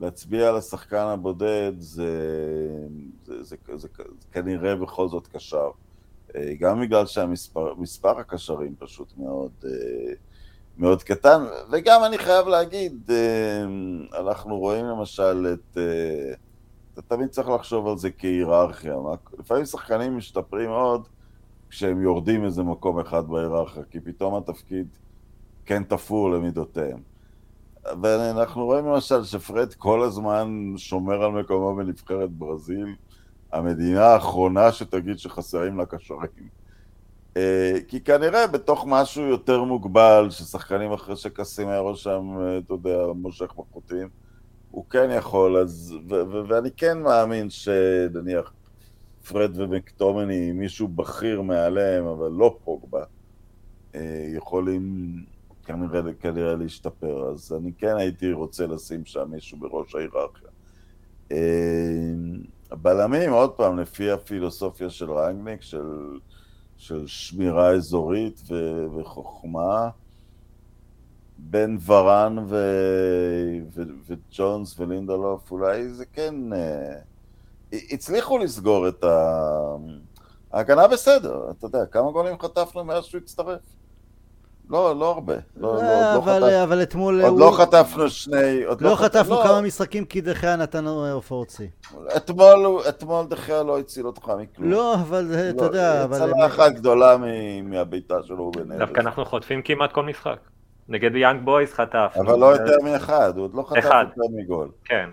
[0.00, 2.08] להצביע על השחקן הבודד, זה,
[3.24, 3.88] זה, זה, זה, זה
[4.32, 5.70] כנראה בכל זאת קשר.
[6.36, 10.12] אה, גם בגלל שהמספר מספר הקשרים פשוט מאוד, אה,
[10.78, 15.78] מאוד קטן, וגם אני חייב להגיד, אה, אנחנו רואים למשל את...
[16.94, 18.96] אתה תמיד צריך לחשוב על זה כהיררכיה.
[19.38, 21.08] לפעמים שחקנים משתפרים מאוד
[21.70, 24.86] כשהם יורדים איזה מקום אחד בהיררכיה, כי פתאום התפקיד
[25.66, 27.09] כן תפור למידותיהם.
[27.84, 32.94] ואנחנו רואים למשל שפרד כל הזמן שומר על מקומו בנבחרת ברזיל,
[33.52, 36.48] המדינה האחרונה שתגיד שחסרים לה קשרים.
[37.36, 43.52] אה, כי כנראה בתוך משהו יותר מוגבל, ששחקנים אחרי שקסימרו שם, אה, אתה יודע, מושך
[43.56, 44.08] בחוטים,
[44.70, 45.94] הוא כן יכול, אז...
[46.48, 48.52] ואני כן מאמין שנניח
[49.28, 53.04] פרד ומקטומני, מישהו בכיר מעליהם, אבל לא פוגבה,
[53.94, 55.14] אה, יכולים
[55.72, 57.30] כנראה, כנראה להשתפר.
[57.30, 60.48] אז אני כן הייתי רוצה לשים שם מישהו בראש ההיררכיה.
[61.32, 61.38] אה,
[62.70, 66.18] הבלמים, עוד פעם, לפי הפילוסופיה של רנגניק, של,
[66.76, 69.90] של שמירה אזורית ו, וחוכמה,
[71.38, 72.56] בין ורן ו,
[73.74, 76.52] ו, וג'ונס ולינדלוף, אולי זה כן...
[76.52, 76.98] אה,
[77.72, 79.76] הצליחו לסגור את ה...
[80.52, 83.60] ההגנה בסדר, אתה יודע, כמה גולים חטפנו מאז שהוא הצטרף?
[84.70, 85.34] לא, לא הרבה.
[85.56, 87.20] לא, לא, אה, לא אבל- חטפנו- אבל אתמול...
[87.22, 88.64] עוד הוא- לא חטפנו שני...
[88.64, 91.66] עוד לא חט- חטפנו לא, כמה משחקים כי דחיה נתן לנו הופעות שיא.
[92.16, 94.70] אתמול, אתמול דחיה לא הציל אותך מכלום.
[94.70, 96.18] לא, אבל אה, אתה יודע, אבל...
[96.18, 98.78] צלחה אחת גדולה מ- מהבעיטה שלו בנבס.
[98.78, 100.36] דווקא אנחנו חוטפים כמעט כל משחק.
[100.88, 102.22] נגד יאנג בויז חטפנו.
[102.22, 104.04] אבל לא יותר מאחד, הוא עוד לא חטף אחד.
[104.08, 104.68] יותר מגול.
[104.84, 105.10] כן.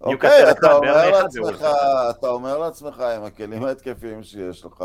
[0.00, 1.66] אוקיי, אתה אומר לעצמך,
[2.10, 4.84] אתה אומר לעצמך, עם הכלים ההתקפיים שיש לך,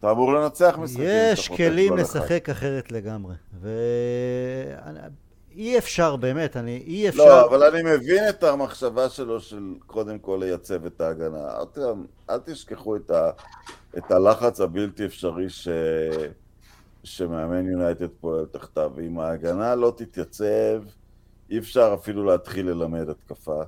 [0.00, 1.06] אתה אמור לנצח משחקים.
[1.08, 1.96] יש כלים.
[1.96, 3.34] לשחק אחרת לגמרי.
[3.60, 6.82] ואי אפשר, באמת, אני...
[6.86, 7.24] אי אפשר...
[7.24, 11.48] לא, אבל אני מבין את המחשבה שלו של קודם כל לייצב את ההגנה.
[11.72, 13.30] פעם, אל תשכחו את, ה,
[13.98, 15.68] את הלחץ הבלתי אפשרי ש,
[17.04, 18.92] שמאמן יונייטד פועל תחתיו.
[19.06, 20.82] אם ההגנה לא תתייצב,
[21.50, 23.62] אי אפשר אפילו להתחיל ללמד התקפה.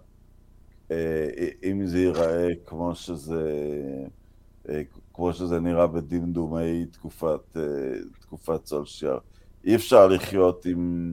[0.90, 1.28] אה,
[1.64, 3.52] אם זה ייראה כמו שזה,
[4.68, 4.82] אה,
[5.18, 7.62] כמו שזה נראה בדמדומי תקופת, אה,
[8.20, 9.18] תקופת סולשיאר.
[9.64, 11.12] אי אפשר לחיות עם...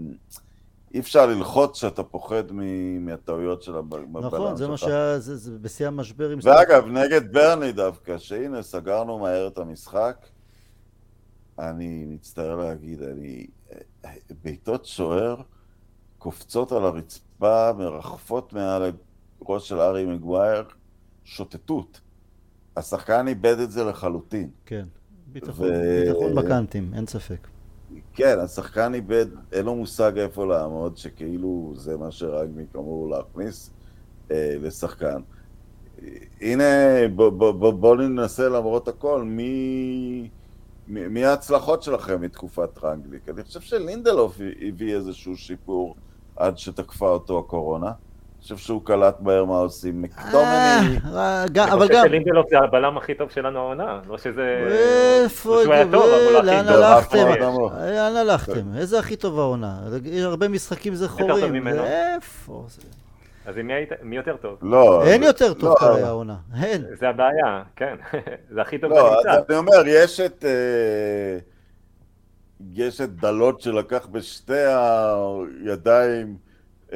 [0.93, 4.89] אי אפשר ללחוץ שאתה פוחד מ- מהטעויות של הבלם נכון, זה מה שלך.
[4.89, 6.39] שהיה, זה זה בשיא המשבר עם...
[6.43, 10.25] ואגב, נגד ברני דווקא, שהנה, סגרנו מהר את המשחק,
[11.59, 13.47] אני מצטער להגיד, אני...
[14.43, 15.41] בעיטות שוער
[16.17, 18.91] קופצות על הרצפה, מרחפות מעל
[19.41, 20.63] הראש של ארי מגווייר,
[21.23, 22.01] שוטטות.
[22.78, 24.49] השחקן איבד את זה לחלוטין.
[24.65, 24.86] כן,
[25.28, 27.47] ביטחון, ו- ביטחון בקאנטים, אין ספק.
[28.13, 33.71] כן, השחקן איבד, אין לו מושג איפה לעמוד, שכאילו זה מה שרגניק אמור להכניס
[34.32, 35.21] אה, לשחקן.
[36.41, 36.63] הנה,
[37.15, 40.30] בוא, בוא, בוא, בוא ננסה למרות הכל, מי,
[40.88, 43.30] מי, מי ההצלחות שלכם מתקופת רנגליק?
[43.30, 45.95] אני חושב שלינדלוף הביא איזשהו שיפור
[46.36, 47.91] עד שתקפה אותו הקורונה.
[48.51, 50.01] אני חושב שהוא קלט מהר מה עושים.
[50.01, 51.97] מקטומני, אה, גם- אבל אני גם...
[51.97, 53.99] חושב שלינדלוף זה הבלם הכי טוב שלנו העונה.
[54.09, 54.67] לא שזה...
[55.23, 56.45] איפה, לא שהוא היה טוב, אבל הוא לא הכי
[57.17, 57.43] לאן טוב.
[57.43, 57.71] נמוך.
[57.73, 58.75] לאן הלכתם?
[58.77, 59.79] איזה הכי טוב העונה?
[60.23, 60.93] הרבה משחקים.
[61.51, 61.83] ממנו.
[61.83, 62.65] איפה?
[62.67, 62.81] זה-
[63.45, 63.55] אז
[64.03, 64.57] מי יותר טוב?
[64.61, 65.03] לא.
[65.05, 66.35] אין יותר טוב לא, כרגע העונה.
[66.63, 66.85] אין.
[66.99, 67.95] זה הבעיה, כן.
[68.53, 69.25] זה הכי טוב לא, אז.
[69.49, 70.45] אני אומר, יש את...
[70.45, 71.37] אה,
[72.73, 74.53] יש את דלות שלקח בשתי
[75.63, 76.44] הידיים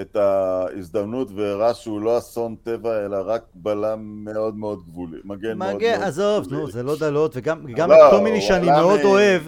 [0.01, 5.57] את ההזדמנות והראה שהוא לא אסון טבע, אלא רק בלם מאוד מאוד גבולי, מגן מאוד
[5.57, 6.61] מאוד מגן, עזוב, גבולי.
[6.61, 9.41] נו, זה לא דלות, וגם גם לא, מקטומיני שאני הוא מאוד אוהב,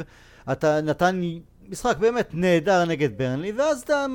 [0.51, 1.21] אתה נתן
[1.69, 4.05] משחק באמת נהדר נגד ברנלי, ואז אתה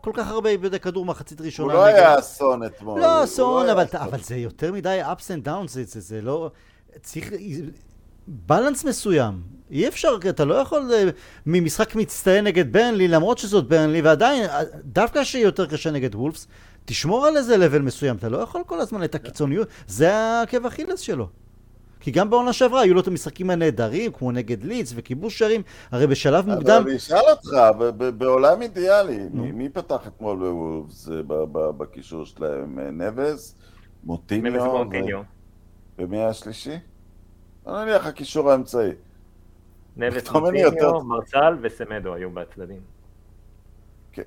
[0.00, 1.96] כל כך הרבה איבודי כדור מחצית הוא ראשונה לא נגד...
[1.96, 3.00] היה אסון אתמול.
[3.00, 4.00] לא הוא אסון, היה אבל, אסון.
[4.00, 6.50] אבל זה יותר מדי ups and downs, זה, זה, זה לא...
[7.02, 7.32] צריך
[8.26, 9.55] בלנס מסוים.
[9.70, 11.04] אי אפשר, אתה לא יכול אה,
[11.46, 16.46] ממשחק מצטיין נגד ברנלי, למרות שזאת ברנלי, ועדיין, אה, דווקא שיהיה יותר קשה נגד וולפס,
[16.84, 21.00] תשמור על איזה לבל מסוים, אתה לא יכול כל הזמן את הקיצוניות, זה העקב אכילס
[21.00, 21.28] שלו.
[22.00, 26.06] כי גם בעונה שעברה היו לו את המשחקים הנהדרים, כמו נגד ליץ וכיבוש שערים, הרי
[26.06, 26.70] בשלב מוקדם...
[26.70, 29.18] אבל אני אשאל אותך, ב- ב- בעולם אידיאלי.
[29.32, 32.78] מי מי פתח אתמול בוולפס אה, ב- ב- בקישור שלהם?
[32.78, 33.54] נבז?
[34.04, 35.22] מוטיניו?
[35.98, 36.78] ומי השלישי?
[37.64, 38.90] בוא נניח הקישור האמצעי.
[39.96, 40.24] נבס
[40.80, 41.06] טוב.
[41.06, 42.80] מרסל וסמדו היו בצדדים.
[44.18, 44.24] אה,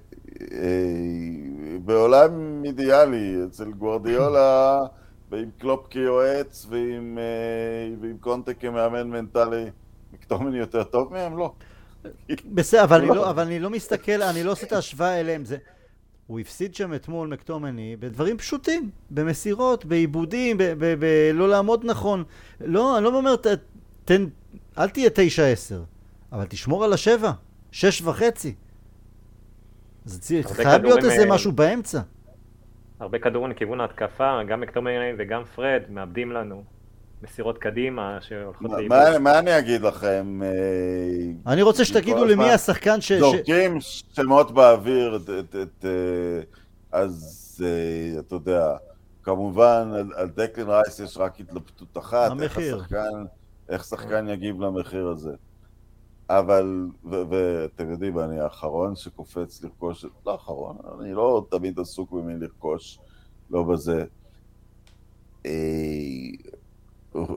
[1.85, 4.79] בעולם אידיאלי, אצל גוורדיולה,
[5.31, 9.65] ועם קלופ כיועץ, ועם, אה, ועם קונטה כמאמן מנטלי,
[10.13, 11.37] מקטומני יותר טוב מהם?
[11.37, 11.53] לא.
[12.45, 13.15] בסדר, אבל, אני לא.
[13.15, 15.45] לא, אבל אני לא מסתכל, אני לא עושה את ההשוואה אליהם.
[15.45, 15.57] זה...
[16.27, 22.23] הוא הפסיד שם אתמול מקטומני בדברים פשוטים, במסירות, בעיבודים, ב- ב- ב- לא לעמוד נכון.
[22.61, 23.47] לא, אני לא אומר, ת,
[24.05, 24.25] תן,
[24.79, 25.83] אל תהיה תשע עשר,
[26.31, 27.31] אבל תשמור על השבע,
[27.71, 28.55] שש וחצי.
[30.05, 32.01] זה הרבה חייב להיות איזה אה, משהו באמצע.
[32.99, 36.63] הרבה כדורים לכיוון ההתקפה, גם מקטומני וגם פרד מאבדים לנו.
[37.23, 38.97] מסירות קדימה שהולכות מה- לאיבוד.
[38.97, 40.41] מה מה אני אגיד לכם?
[40.43, 43.07] אה, אני רוצה שתגידו כל לי מי הזמן השחקן ש...
[43.07, 43.19] ש...
[43.19, 43.77] זורקים
[44.13, 46.41] שמות באוויר, את- את- את, אה,
[46.91, 47.65] אז
[48.19, 48.67] אתה יודע,
[49.23, 52.75] כמובן על- על דקלין רייס יש רק התלבטות אחת, איך המחיר.
[52.77, 53.25] השחקן,
[53.69, 55.33] איך שחקן יגיב למחיר הזה.
[56.29, 62.99] אבל, ואתם יודעים, אני האחרון שקופץ לרכוש, לא האחרון, אני לא תמיד עסוק במי לרכוש,
[63.49, 64.05] לא בזה.
[65.45, 65.51] אה,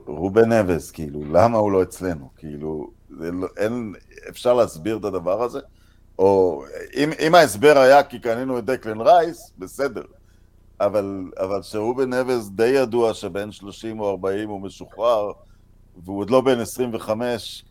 [0.06, 2.30] רובן אבס, כאילו, למה הוא לא אצלנו?
[2.36, 3.94] כאילו, לא, אין,
[4.28, 5.60] אפשר להסביר את הדבר הזה?
[6.18, 6.64] או
[6.96, 10.02] אם, אם ההסבר היה כי קנינו את דקלן רייס, בסדר.
[10.80, 15.32] אבל, אבל שרובן אבס די ידוע שבין 30 או 40 הוא משוחרר,
[16.04, 17.64] והוא עוד לא בן 25,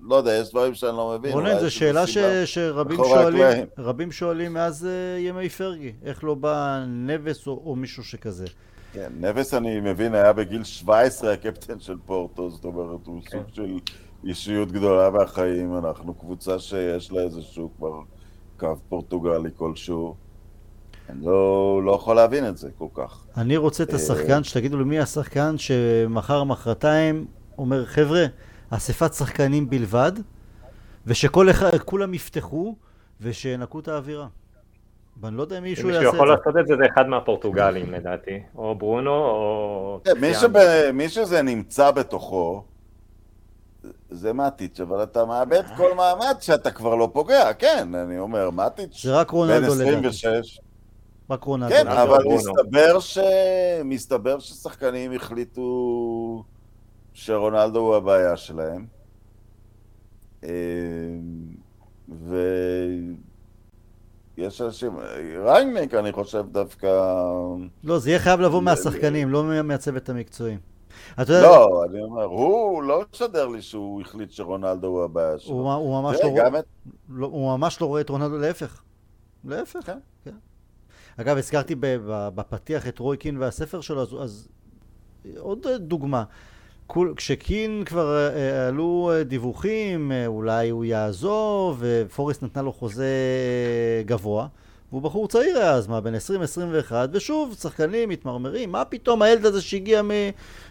[0.00, 1.32] לא יודע, יש דברים שאני לא מבין.
[1.32, 2.18] רונן, זו שאלה ש...
[2.44, 3.66] שרבים שואלים, הקלעים.
[3.78, 8.46] רבים שואלים מאז uh, ימי פרגי, איך לא בא נבס או, או מישהו שכזה.
[8.92, 13.30] כן, נבס אני מבין היה בגיל 17 הקפטן של פורטו, זאת אומרת, הוא כן.
[13.30, 13.78] סוג של
[14.24, 18.00] אישיות גדולה מהחיים, אנחנו קבוצה שיש לה איזשהו כבר
[18.56, 20.14] קו פורטוגלי כלשהו.
[21.08, 22.70] אני לא, לא יכול להבין את זה.
[23.36, 27.26] אני רוצה את אה, השחקן, שתגידו לי מי השחקן שמחר מחרתיים
[27.58, 28.24] אומר, חבר'ה,
[28.70, 30.12] אספת שחקנים בלבד,
[31.06, 32.74] ושכל אחד, כולם יפתחו,
[33.20, 34.26] ושינקו את האווירה.
[35.20, 36.34] ואני לא יודע אם מישהו יעשה מישהו את יכול זה.
[36.34, 40.00] לעשות את זה זה אחד מהפורטוגלים לדעתי, או ברונו או...
[40.04, 40.12] כן,
[40.92, 42.64] מי, שזה נמצא בתוכו,
[44.10, 48.50] זה מאטיץ', אבל אתה מאבד כל מעמד שאתה כבר לא פוגע, כן, אני אומר,
[49.02, 49.88] זה רק בן רונלדו לדעתי.
[49.88, 50.60] 26,
[51.32, 51.74] רק רונלדו.
[51.74, 52.18] כן, אבל.
[52.34, 53.18] מסתבר, ש...
[53.84, 56.44] מסתבר ששחקנים החליטו
[57.12, 58.86] שרונלדו הוא הבעיה שלהם.
[60.42, 60.48] אמ,
[64.38, 64.92] ויש אנשים,
[65.44, 66.88] ריינמק אני חושב דווקא,
[67.84, 70.56] לא, זה יהיה חייב לבוא לא, מהשחקנים, לא מה- מהצוות המקצועי.
[71.14, 75.54] אתה יודע, לא, אני אומר, הוא לא משדר לי שהוא החליט שרונלדו הוא הבעיה שלו.
[75.54, 76.64] הוא הוא ממש לא גם רואה- את...
[77.08, 78.82] לא, הוא ממש לא רואה את רונלדו, להפך.
[79.44, 79.90] להפך.
[80.24, 80.34] כן.
[81.16, 81.74] אגב, הזכרתי
[82.06, 84.48] בפתיח את רוי קין והספר שלו, אז, אז
[85.38, 86.24] עוד דוגמה.
[87.16, 93.06] כשקין כבר אה, אה, עלו אה, דיווחים, אולי הוא יעזוב, ופורסט נתנה לו חוזה
[94.06, 94.46] גבוה,
[94.90, 99.62] והוא בחור צעיר היה אז, מה, בן 20-21, ושוב, שחקנים מתמרמרים, מה פתאום הילד הזה
[99.62, 100.02] שהגיע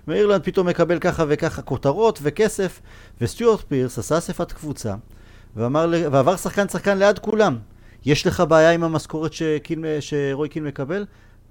[0.08, 2.82] מאירלנד פתאום מקבל ככה וככה כותרות וכסף,
[3.22, 4.96] וסטיוארט פירס עשה אספת קבוצה,
[5.56, 7.58] ואמר, ועבר שחקן שחקן ליד כולם.
[8.06, 11.06] יש לך בעיה עם המשכורת שקין, שרוי קין מקבל?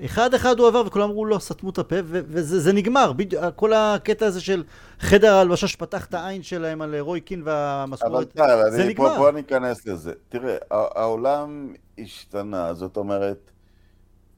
[0.04, 3.72] אחד אחד הוא עבר וכולם אמרו לא, סתמו את הפה וזה זה נגמר, בדיוק, כל
[3.72, 4.64] הקטע הזה של
[4.98, 9.18] חדר ההלבשה שפתח את העין שלהם על רוי קין והמשכורת, זה אני, פה, נגמר.
[9.18, 10.12] בוא ניכנס לזה.
[10.28, 13.50] תראה, העולם השתנה, זאת אומרת,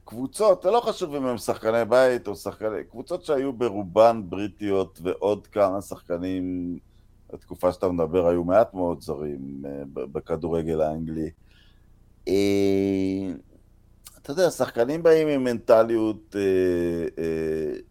[0.05, 5.47] קבוצות, זה לא חשוב אם הם שחקני בית או שחקני, קבוצות שהיו ברובן בריטיות ועוד
[5.47, 6.77] כמה שחקנים,
[7.33, 11.29] בתקופה שאתה מדבר היו מעט מאוד זרים אה, בכדורגל האנגלי.
[12.27, 13.31] אה,
[14.21, 17.23] אתה יודע, שחקנים באים עם מנטליות אה,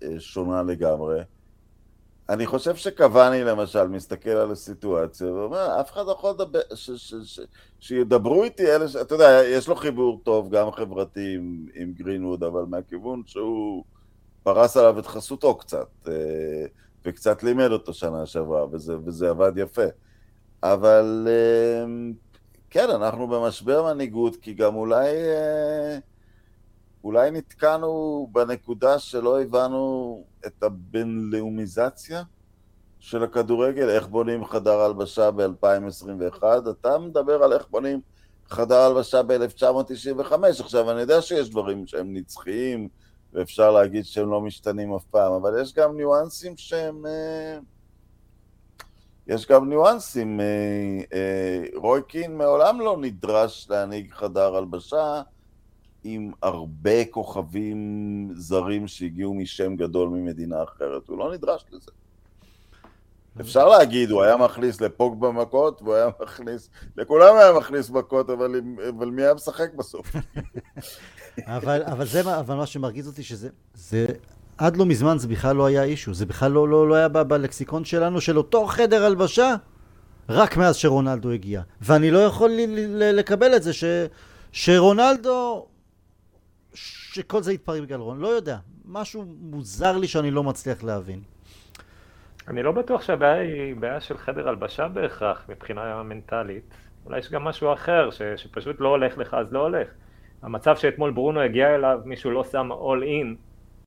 [0.03, 1.21] אה, שונה לגמרי.
[2.29, 7.15] אני חושב שקוואני למשל מסתכל על הסיטואציה ואומר, אף אחד לא יכול לדבר, ש, ש,
[7.15, 7.41] ש,
[7.81, 8.97] שידברו איתי אלה, ש...
[8.97, 13.85] אתה יודע, יש לו חיבור טוב, גם חברתי עם, עם גרינווד, אבל מהכיוון שהוא
[14.43, 16.09] פרס עליו את חסותו קצת,
[17.05, 19.87] וקצת לימד אותו שנה שעברה, וזה, וזה עבד יפה.
[20.63, 21.29] אבל
[22.73, 25.09] כן, אנחנו במשבר מנהיגות, כי גם אולי...
[25.09, 25.99] אה,
[27.05, 32.23] אולי נתקענו בנקודה שלא הבנו את הבינלאומיזציה
[33.01, 36.43] של הכדורגל, איך בונים חדר הלבשה ב-2021.
[36.71, 38.01] אתה מדבר על איך בונים
[38.49, 40.35] חדר הלבשה ב-1995.
[40.61, 42.89] עכשיו, אני יודע שיש דברים שהם נצחיים,
[43.33, 47.07] ואפשר להגיד שהם לא משתנים אף פעם, אבל יש גם ניואנסים שהם...
[47.07, 47.59] אה,
[49.27, 50.41] יש גם ניואנסים.
[50.41, 50.47] אה,
[51.13, 55.23] אה, רוי קין מעולם לא נדרש להנהיג חדר הלבשה,
[56.05, 61.09] עם הרבה כוכבים זרים שהגיעו משם גדול ממדינה אחרת.
[61.09, 61.91] הוא לא נדרש לזה.
[63.41, 68.61] אפשר להגיד, הוא היה מכניס לפוג במכות, והוא היה מכניס, לכולם היה מכניס מכות, אבל,
[68.89, 70.07] אבל מי היה משחק בסוף?
[71.57, 74.07] אבל, אבל זה אבל מה שמרגיז אותי, שזה זה,
[74.59, 77.85] עד לא מזמן זה בכלל לא היה אישו, זה בכלל לא, לא, לא היה בלקסיקון
[77.85, 79.55] שלנו, של אותו חדר הלבשה,
[80.29, 81.63] רק מאז שרונלדו הגיע.
[81.81, 82.51] ואני לא יכול
[82.91, 83.85] לקבל את זה ש,
[84.53, 85.67] שרונלדו
[86.75, 88.57] שכל זה יתפרק בגלל רון, לא יודע.
[88.85, 91.21] משהו מוזר לי שאני לא מצליח להבין.
[92.49, 96.75] אני לא בטוח שהבעיה היא בעיה של חדר הלבשה בהכרח, מבחינה מנטלית.
[97.07, 99.89] אולי יש גם משהו אחר, ש, שפשוט לא הולך לך אז לא הולך.
[100.43, 103.37] המצב שאתמול ברונו הגיע אליו, מישהו לא שם all in,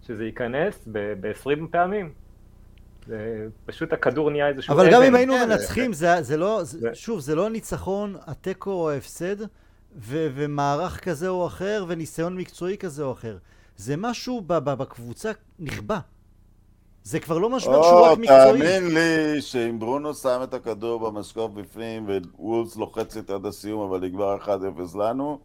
[0.08, 2.14] שזה ייכנס ב-20 פעמים.
[3.08, 3.18] זה
[3.66, 7.36] פשוט הכדור נהיה איזשהו אבל גם אם היינו מנצחים, זה, זה לא, זה, שוב, זה
[7.36, 9.36] לא ניצחון, התיקו או ההפסד.
[9.98, 13.38] ו- ומערך כזה או אחר, וניסיון מקצועי כזה או אחר.
[13.78, 16.00] זה משהו ב- ב- בקבוצה נכבה.
[17.04, 18.60] זה כבר לא משבר שהוא רק מקצועי.
[18.62, 22.08] תאמין לי שאם ברונו שם את הכדור במשקוף בפנים
[22.40, 24.48] ווולס לוחצת עד הסיום אבל נגמר 1-0
[24.98, 25.40] לנו,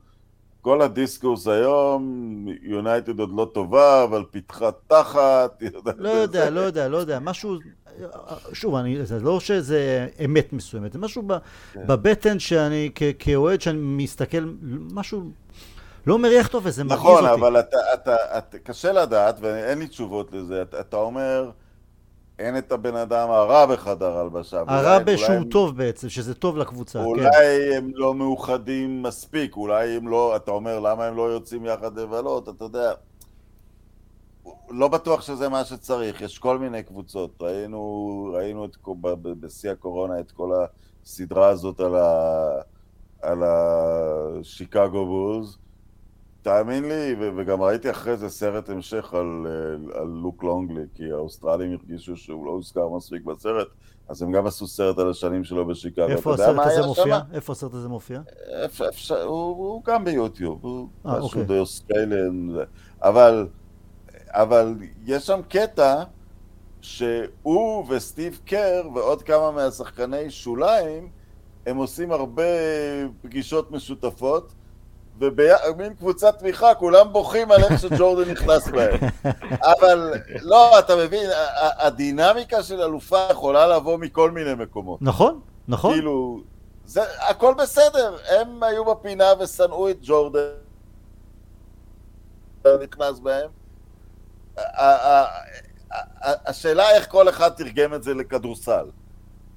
[0.61, 5.62] כל הדיסקורס היום, יונייטד עוד לא טובה, אבל פיתחה תחת.
[5.98, 7.18] לא יודע, לא יודע, לא יודע.
[7.18, 7.58] משהו,
[8.52, 11.32] שוב, אני, זה לא שזה אמת מסוימת, זה משהו ב,
[11.72, 11.86] כן.
[11.86, 14.52] בבטן שאני, כאוהד, שאני מסתכל,
[14.92, 15.30] משהו
[16.06, 17.26] לא מריח טוב וזה מרגיז נכון, אותי.
[17.26, 20.62] נכון, אבל אתה, אתה, אתה, קשה לדעת, ואין לי תשובות לזה.
[20.62, 21.50] אתה, אתה אומר...
[22.41, 24.62] אין את הבן אדם הרע בחדר הלבשה.
[24.66, 25.45] הרע בשום הם...
[25.45, 27.28] טוב בעצם, שזה טוב לקבוצה, אולי כן.
[27.28, 31.99] אולי הם לא מאוחדים מספיק, אולי הם לא, אתה אומר למה הם לא יוצאים יחד
[31.99, 32.93] לבלות, אתה יודע.
[34.70, 37.30] לא בטוח שזה מה שצריך, יש כל מיני קבוצות.
[37.41, 38.76] ראינו, ראינו את,
[39.41, 40.51] בשיא הקורונה את כל
[41.05, 42.49] הסדרה הזאת על, ה,
[43.22, 45.59] על השיקגו בוז.
[46.43, 49.47] תאמין לי, וגם ראיתי אחרי זה סרט המשך על,
[49.95, 53.68] על לוק לונגלי, כי האוסטרלים הרגישו שהוא לא הוזכר מספיק בסרט,
[54.09, 56.09] אז הם גם עשו סרט על השנים שלו בשיקגו.
[56.09, 57.05] איפה הסרט הזה מופיע?
[57.05, 57.20] שמה?
[57.32, 58.20] איפה הסרט הזה מופיע?
[58.64, 62.48] אפשר, אפשר, הוא, הוא גם ביוטיוב, הוא אה, אה, משהו די Australian,
[63.03, 63.49] אבל,
[64.28, 64.74] אבל
[65.05, 66.03] יש שם קטע
[66.80, 71.09] שהוא וסטיב קר ועוד כמה מהשחקני שוליים,
[71.66, 72.43] הם עושים הרבה
[73.22, 74.53] פגישות משותפות,
[75.20, 78.98] ובמין קבוצת תמיכה כולם בוכים על איך שג'ורדן נכנס בהם.
[79.62, 81.30] אבל לא, אתה מבין,
[81.78, 85.02] הדינמיקה של אלופה יכולה לבוא מכל מיני מקומות.
[85.02, 85.92] נכון, נכון.
[85.92, 86.40] כאילו,
[86.86, 90.40] זה, הכל בסדר, הם היו בפינה ושנאו את ג'ורדן,
[92.82, 93.50] נכנס בהם.
[96.46, 98.86] השאלה איך כל אחד תרגם את זה לכדורסל.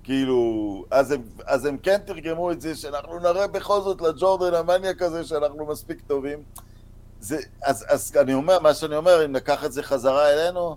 [0.04, 5.02] כאילו, אז הם, אז הם כן תרגמו את זה, שאנחנו נראה בכל זאת לג'ורדן המניאק
[5.02, 6.44] הזה שאנחנו מספיק טובים.
[7.20, 10.76] זה, אז, אז אני אומר, מה שאני אומר, אם נקח את זה חזרה אלינו,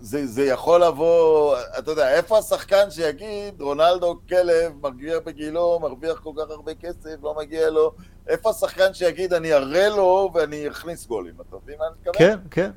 [0.00, 6.30] זה, זה יכול לבוא, אתה יודע, איפה השחקן שיגיד, רונלדו כלב, מגיע בגילו, מרוויח כל
[6.36, 7.92] כך הרבה כסף, לא מגיע לו,
[8.28, 12.28] איפה השחקן שיגיד, אני אראה לו ואני אכניס גולים, אתה מבין מה אני מתכוון?
[12.28, 12.70] כן, כן.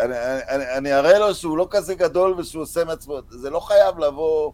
[0.00, 0.14] אני,
[0.48, 4.52] אני, אני אראה לו שהוא לא כזה גדול ושהוא עושה מעצמו, זה לא חייב לבוא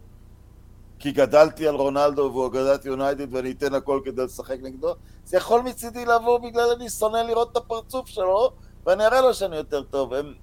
[0.99, 5.61] כי גדלתי על רונלדו והוא גדלתי יונייטד ואני אתן הכל כדי לשחק נגדו, זה יכול
[5.61, 8.51] מצידי לבוא בגלל אני שונא לראות את הפרצוף שלו
[8.85, 10.13] ואני אראה לו שאני יותר טוב.
[10.13, 10.33] הם,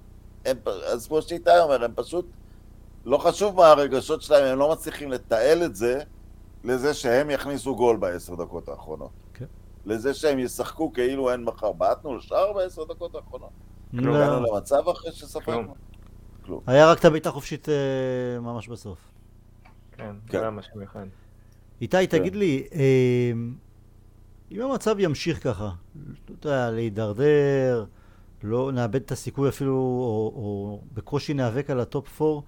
[0.45, 2.25] הם, אז כמו שאיתי אומר, הם פשוט,
[3.05, 5.99] לא חשוב מה הרגשות שלהם, הם לא מצליחים לתעל את זה
[6.63, 9.09] לזה שהם יכניסו גול בעשר דקות האחרונות.
[9.09, 9.39] Okay.
[9.39, 9.45] כן.
[9.85, 11.71] לזה שהם ישחקו כאילו אין מחר.
[11.71, 13.49] בעטנו לשער בעשר דקות האחרונות.
[13.93, 15.75] לא הגענו למצב אחרי שספרנו?
[16.45, 16.61] כלום.
[16.67, 18.97] היה רק את הבעיטה חופשית אה, ממש בסוף.
[19.91, 20.39] כן, זה כן.
[20.39, 21.05] היה משהו אחד.
[21.81, 22.39] איתי, תגיד כן.
[22.39, 23.31] לי, אה,
[24.51, 25.71] אם המצב ימשיך ככה,
[26.25, 27.85] אתה יודע, להידרדר,
[28.43, 32.41] לא נאבד את הסיכוי אפילו, או, או בקושי ניאבק על ה top 4,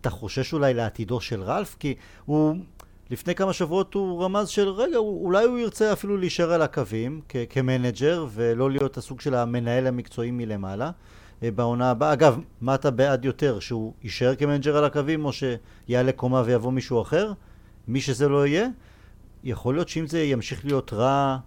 [0.00, 1.76] אתה חושש אולי לעתידו של רלף?
[1.78, 1.94] כי
[2.24, 2.56] הוא,
[3.10, 7.36] לפני כמה שבועות הוא רמז של רגע, אולי הוא ירצה אפילו להישאר על הקווים כ-
[7.50, 10.90] כמנג'ר ולא להיות הסוג של המנהל המקצועי מלמעלה.
[11.42, 12.12] אה, בעונה הבאה.
[12.12, 13.58] אגב, מה אתה בעד יותר?
[13.60, 17.32] שהוא יישאר כמנג'ר על הקווים או שיעלה קומה ויבוא מישהו אחר?
[17.88, 18.68] מי שזה לא יהיה?
[19.44, 21.38] יכול להיות שאם זה ימשיך להיות רע,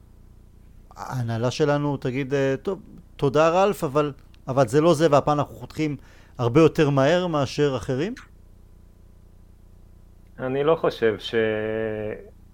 [0.96, 2.80] ההנהלה שלנו תגיד, אה, טוב,
[3.16, 4.12] תודה רלף, אבל,
[4.48, 5.98] אבל זה לא זה והפעם אנחנו חותכים
[6.38, 8.14] הרבה יותר מהר מאשר אחרים?
[10.44, 11.36] אני לא חושב ש...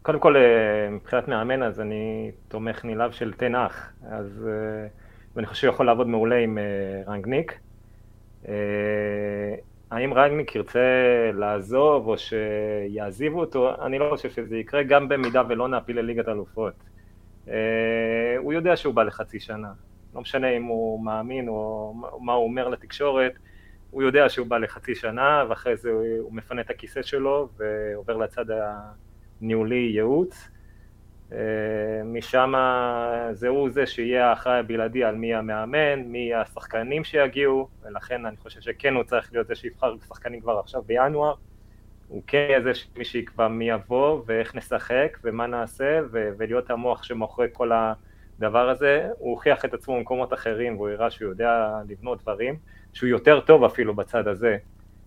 [0.02, 3.94] קודם כל, אה, מבחינת מאמן, אז אני תומך נלהב של תנח.
[4.12, 4.50] אז
[5.36, 7.60] ואני חושב שהוא יכול לעבוד מעולה עם uh, רנגניק.
[9.92, 10.80] האם רנגניק ירצה
[11.34, 16.74] לעזוב או שיעזיבו אותו, אני לא חושב שזה יקרה, גם במידה ולא נעפיל לליגת אלופות.
[18.38, 19.72] הוא יודע שהוא בא לחצי שנה,
[20.16, 23.34] לא משנה אם הוא מאמין או מה הוא אומר לתקשורת,
[23.92, 28.46] הוא יודע שהוא בא לחצי שנה ואחרי זה הוא מפנה את הכיסא שלו ועובר לצד
[29.42, 30.50] הניהולי ייעוץ.
[31.32, 31.38] אה,
[32.06, 32.54] משם
[33.32, 38.62] זה הוא זה שיהיה האחראי הבלעדי על מי המאמן, מי השחקנים שיגיעו, ולכן אני חושב
[38.62, 41.34] שכן הוא צריך להיות זה שיבחר שחקנים כבר עכשיו בינואר.
[42.08, 47.04] הוא כן יהיה זה מי שיקבע מי יבוא ואיך נשחק ומה נעשה ו- ולהיות המוח
[47.04, 49.10] שמאחורי כל הדבר הזה.
[49.18, 52.56] הוא הוכיח את עצמו במקומות אחרים והוא הראה שהוא יודע לבנות דברים,
[52.94, 54.58] שהוא יותר טוב אפילו בצד הזה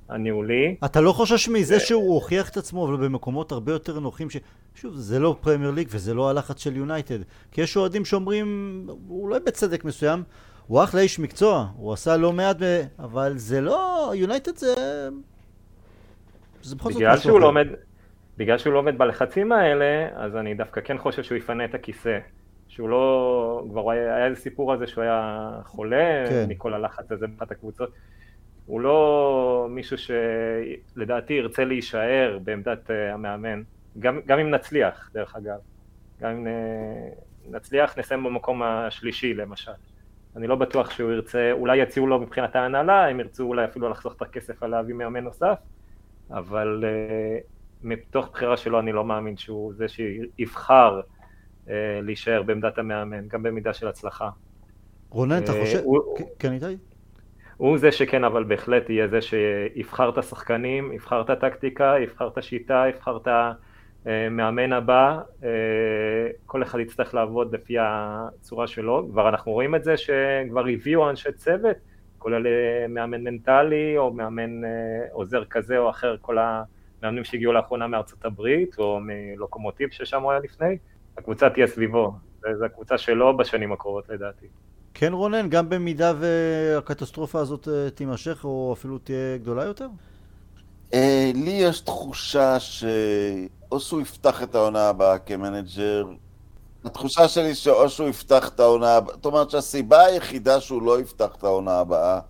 [0.09, 0.77] הניהולי.
[0.85, 4.37] אתה לא חושש מזה שהוא הוכיח את עצמו, אבל במקומות הרבה יותר נוחים, ש...
[4.75, 7.19] שוב, זה לא פרמייר ליג וזה לא הלחץ של יונייטד.
[7.53, 10.23] כי יש אוהדים שאומרים, אולי בצדק מסוים,
[10.67, 12.57] הוא אחלה איש מקצוע, הוא עשה לא מעט,
[12.99, 14.75] אבל זה לא, יונייטד זה...
[16.63, 17.67] זה בכל זאת משהו לא עומד,
[18.37, 22.19] בגלל שהוא לא עומד בלחצים האלה, אז אני דווקא כן חושב שהוא יפנה את הכיסא.
[22.73, 26.47] שהוא לא, כבר היה, היה איזה סיפור הזה שהוא היה חולה כן.
[26.49, 27.91] מכל הלחץ הזה באחת הקבוצות.
[28.67, 33.63] הוא לא מישהו שלדעתי ירצה להישאר בעמדת אה, המאמן,
[33.99, 35.59] גם, גם אם נצליח, דרך אגב.
[36.21, 37.09] גם אם אה,
[37.51, 39.73] נצליח, נסיים במקום השלישי למשל.
[40.37, 44.15] אני לא בטוח שהוא ירצה, אולי יציעו לו מבחינת ההנהלה, הם ירצו אולי אפילו לחסוך
[44.17, 45.59] את הכסף על להביא מאמן נוסף,
[46.31, 47.45] אבל uh,
[47.83, 51.22] מתוך בחירה שלו אני לא מאמין שהוא זה שיבחר uh,
[52.03, 54.31] להישאר בעמדת המאמן, גם במידה של הצלחה.
[55.11, 55.79] רונן, אתה חושב...
[56.39, 56.77] כן, איתי?
[57.57, 62.39] הוא זה שכן, אבל בהחלט יהיה זה שיבחר את השחקנים, יבחר את הטקטיקה, יבחר את
[62.39, 63.29] השיטה, יבחר את
[64.07, 65.49] המאמן הבא, אה,
[66.47, 71.33] כל אחד יצטרך לעבוד לפי הצורה שלו, כבר אנחנו רואים את זה שכבר הביאו אנשי
[71.33, 71.77] צוות,
[72.19, 74.71] כולל אה, מאמן מנטלי או מאמן אה,
[75.13, 80.41] עוזר כזה או אחר, כל המאמנים שהגיעו לאחרונה מארצות הברית או מלוקומוטיב ששם הוא היה
[80.41, 80.77] לפני,
[81.19, 82.13] הקבוצה תהיה סביבו,
[82.59, 84.47] זו הקבוצה שלו בשנים הקרובות לדעתי.
[84.95, 89.87] כן רונן, גם במידה והקטסטרופה הזאת אה, תימשך או אפילו תהיה גדולה יותר?
[90.95, 96.05] אה, לי יש תחושה שאו שהוא יפתח את העונה הבאה כמנג'ר,
[96.85, 101.35] התחושה שלי שאו שהוא יפתח את העונה הבאה, זאת אומרת שהסיבה היחידה שהוא לא יפתח
[101.39, 102.21] את העונה הבאה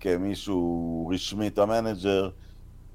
[0.00, 2.30] כמישהו רשמית המנג'ר,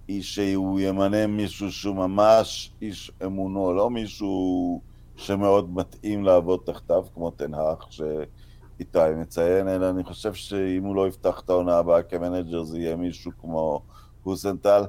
[0.08, 4.82] היא שהוא ימנה מישהו שהוא ממש איש אמונו, לא מישהו
[5.16, 8.01] שמאוד מתאים לעבוד תחתיו, כמו טן האג, ש...
[8.82, 12.95] איתי מציין, אלא אני חושב שאם הוא לא יפתח את העונה הבאה כמנג'ר זה יהיה
[12.95, 13.82] מישהו כמו
[14.24, 14.84] האזנהוטל.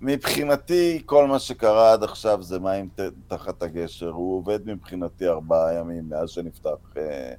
[0.00, 2.88] מבחינתי, כל מה שקרה עד עכשיו זה מים
[3.28, 4.10] תחת הגשר.
[4.10, 7.32] הוא עובד מבחינתי ארבעה ימים מאז שנפתח, אה,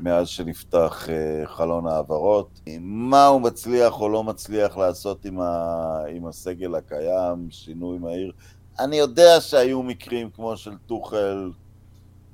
[0.00, 2.60] מאז שנפתח אה, חלון העברות.
[2.80, 8.32] מה הוא מצליח או לא מצליח לעשות עם, ה, עם הסגל הקיים, שינוי מהיר.
[8.78, 11.50] אני יודע שהיו מקרים כמו של טוחל,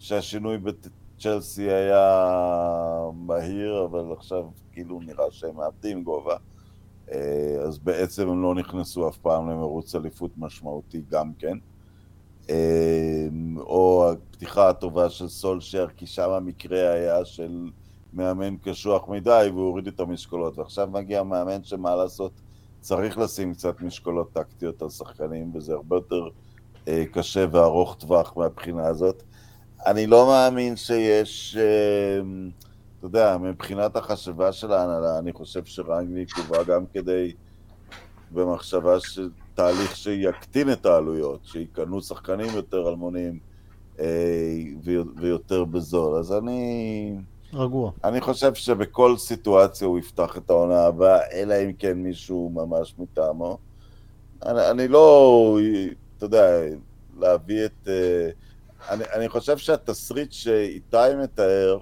[0.04, 0.88] שהשינוי בת...
[1.18, 2.20] צ'לסי היה
[3.14, 6.36] מהיר, אבל עכשיו כאילו נראה שהם מאבדים גובה.
[7.12, 11.58] אה, אז בעצם הם לא נכנסו אף פעם למרוץ אליפות משמעותי גם כן.
[12.50, 13.28] אה,
[13.58, 17.70] או הפתיחה הטובה של סולשייר, כי שם המקרה היה של
[18.12, 20.58] מאמן קשוח מדי והוא הוריד את המשקולות.
[20.58, 22.32] ועכשיו מגיע מאמן שמה לעשות,
[22.80, 26.28] צריך לשים קצת משקולות טקטיות על שחקנים, וזה הרבה יותר
[26.88, 29.22] אה, קשה וארוך טווח מהבחינה הזאת.
[29.86, 32.50] אני לא מאמין שיש, אמ,
[32.98, 37.32] אתה יודע, מבחינת החשבה של ההנהלה, אני חושב שרנגניק הובא גם כדי,
[38.32, 43.38] במחשבה של תהליך שיקטין את העלויות, שיקנו שחקנים יותר אלמונים
[44.00, 44.06] אה,
[45.16, 46.18] ויותר בזול.
[46.18, 47.16] אז אני...
[47.52, 47.90] רגוע.
[48.04, 53.58] אני חושב שבכל סיטואציה הוא יפתח את העונה הבאה, אלא אם כן מישהו ממש מטעמו.
[54.46, 55.58] אני, אני לא,
[56.16, 56.62] אתה יודע,
[57.18, 57.88] להביא את...
[57.88, 58.30] אה,
[58.90, 61.78] אני, אני חושב שהתסריט שאיתי מתאר,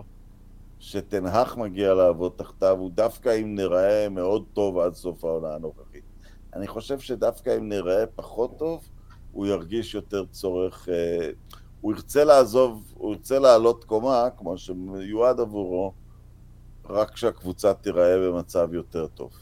[0.78, 6.04] שתנהך מגיע לעבוד תחתיו, הוא דווקא אם נראה מאוד טוב עד סוף העונה הנוכחית.
[6.54, 8.88] אני חושב שדווקא אם נראה פחות טוב,
[9.32, 11.30] הוא ירגיש יותר צורך, אה,
[11.80, 15.92] הוא ירצה לעזוב, הוא ירצה לעלות קומה, כמו שמיועד עבורו,
[16.84, 19.32] רק כשהקבוצה תיראה במצב יותר טוב.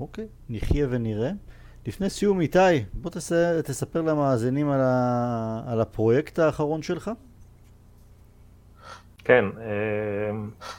[0.00, 1.30] אוקיי, נחיה ונראה.
[1.86, 2.58] לפני סיום, איתי,
[2.92, 3.32] בוא תס...
[3.64, 5.62] תספר למאזינים על, ה...
[5.66, 7.10] על הפרויקט האחרון שלך.
[9.24, 10.30] כן, אה,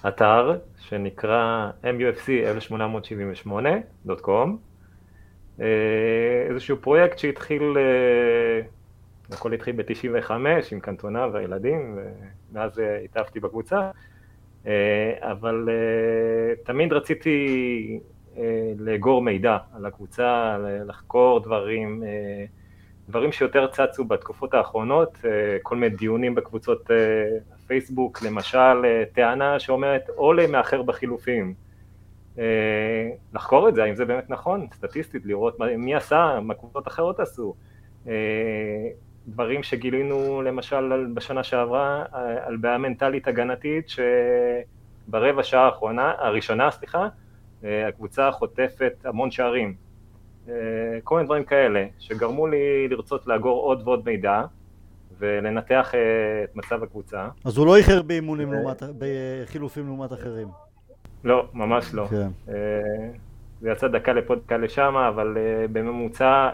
[0.09, 4.49] אתר שנקרא MUFC1878.com
[5.61, 5.65] אה,
[6.49, 8.61] איזשהו פרויקט שהתחיל, אה,
[9.31, 10.31] הכל התחיל ב-95
[10.71, 11.99] עם קנטונה והילדים
[12.51, 13.91] ומאז התאהבתי בקבוצה
[15.21, 15.69] אבל
[16.63, 17.99] תמיד רציתי
[18.77, 22.03] לאגור מידע על הקבוצה, לחקור דברים,
[23.09, 25.17] דברים שיותר צצו בתקופות האחרונות,
[25.63, 26.89] כל מיני דיונים בקבוצות
[27.67, 31.53] פייסבוק, למשל, אה, טענה שאומרת עולה מאחר בחילופים.
[32.39, 37.19] אה, לחקור את זה, האם זה באמת נכון, סטטיסטית, לראות מי עשה, מה קבוצות אחרות
[37.19, 37.55] עשו.
[38.07, 38.13] אה,
[39.27, 42.05] דברים שגילינו למשל בשנה שעברה
[42.45, 47.07] על בעיה מנטלית הגנתית שברבע שעה האחרונה, הראשונה, סליחה,
[47.63, 49.75] הקבוצה חוטפת המון שערים.
[51.03, 54.43] כל מיני דברים כאלה שגרמו לי לרצות לאגור עוד ועוד מידע
[55.19, 57.27] ולנתח אה, את מצב הקבוצה.
[57.45, 60.47] אז הוא לא איחר באימונים לעומת, בחילופים לעומת אחרים.
[61.23, 62.07] לא, ממש לא.
[62.07, 62.29] כן.
[62.49, 62.53] אה,
[63.61, 66.49] זה יצא דקה לפה דקה לשם, אבל אה, בממוצע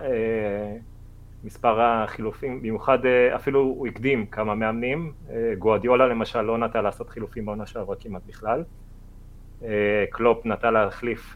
[1.43, 2.97] מספר החילופים, במיוחד
[3.35, 5.13] אפילו הוא הקדים כמה מאמנים,
[5.59, 8.63] גואדיולה למשל לא נטה לעשות חילופים בעונה שעברה כמעט בכלל,
[10.09, 11.35] קלופ נטה להחליף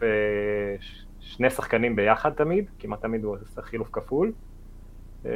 [1.20, 4.32] שני שחקנים ביחד תמיד, כמעט תמיד הוא עושה חילוף כפול,
[5.26, 5.30] אה,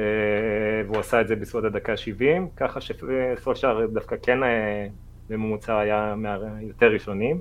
[0.86, 4.86] והוא עשה את זה בסביבות הדקה 70, ככה שסולשאר דווקא כן אה,
[5.28, 7.40] בממוצע היה מהיותר ראשונים.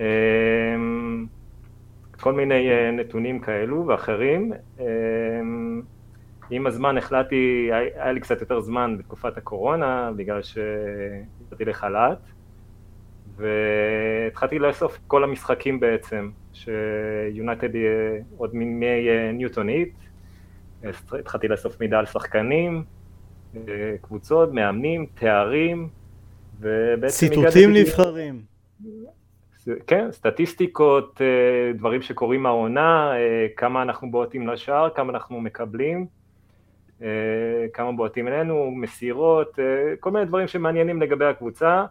[0.00, 0.04] אה,
[2.20, 4.52] כל מיני נתונים כאלו ואחרים.
[6.50, 12.18] עם הזמן החלטתי, היה לי קצת יותר זמן בתקופת הקורונה, בגלל שהתחלתי לחל"ת,
[13.36, 17.68] והתחלתי לאסוף כל המשחקים בעצם, שיונייטד
[18.36, 19.94] עוד מימי ניוטונית,
[21.12, 22.84] התחלתי לאסוף מידע על שחקנים,
[23.56, 25.88] אה, קבוצות, מאמנים, תארים,
[26.60, 27.14] ובעצם...
[27.28, 28.42] ציטוטים נבחרים.
[29.86, 36.06] כן, סטטיסטיקות, אה, דברים שקורים מהעונה, אה, כמה אנחנו בועטים לשער, כמה אנחנו מקבלים,
[37.72, 39.58] כמה בועטים אלינו, מסירות,
[40.00, 41.84] כל מיני דברים שמעניינים לגבי הקבוצה,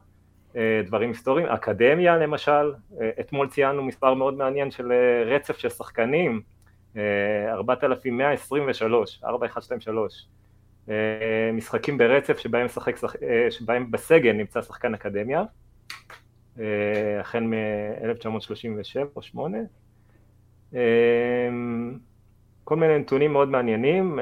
[0.86, 2.74] דברים היסטוריים, אקדמיה למשל,
[3.20, 4.91] אתמול ציינו מספר מאוד מעניין של
[5.26, 6.41] רצף של שחקנים,
[6.97, 10.28] 4123, 4123
[11.53, 15.43] משחקים ברצף שבהם, שחק, אה, שבהם בסגל נמצא שחקן אקדמיה,
[16.60, 19.58] אה, החל מ-1937 או 8.
[20.76, 20.80] אה,
[22.64, 24.20] כל מיני נתונים מאוד מעניינים,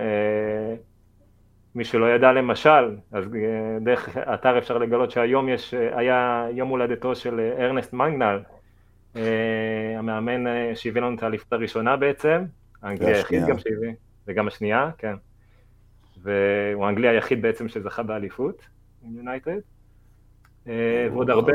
[1.75, 3.25] מי שלא ידע למשל, אז
[3.81, 8.39] דרך האתר אפשר לגלות שהיום יש, היה יום הולדתו של ארנסט מנגנל,
[9.97, 10.43] המאמן
[10.75, 12.43] שהביא לנו את האליפות הראשונה בעצם,
[12.83, 13.91] האנגלי היחיד גם שהביא,
[14.27, 15.15] וגם השנייה, כן.
[16.21, 18.61] והוא האנגלי היחיד בעצם שזכה באליפות
[19.03, 19.57] עם יונייטד.
[20.67, 21.53] אה, ועוד הרבה...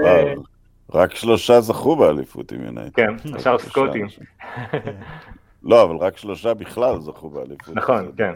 [0.95, 2.93] רק שלושה זכו באליפות עם יונייטד.
[2.97, 4.07] כן, השאר סקוטים.
[5.63, 7.77] לא, אבל רק שלושה בכלל זכו באליפות.
[7.77, 8.33] נכון, כן.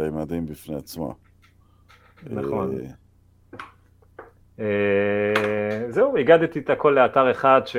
[0.00, 1.14] די מדהים בפני עצמו.
[2.30, 2.74] נכון.
[2.74, 2.90] אה,
[4.60, 7.76] אה, זהו, הגדתי את הכל לאתר אחד ש...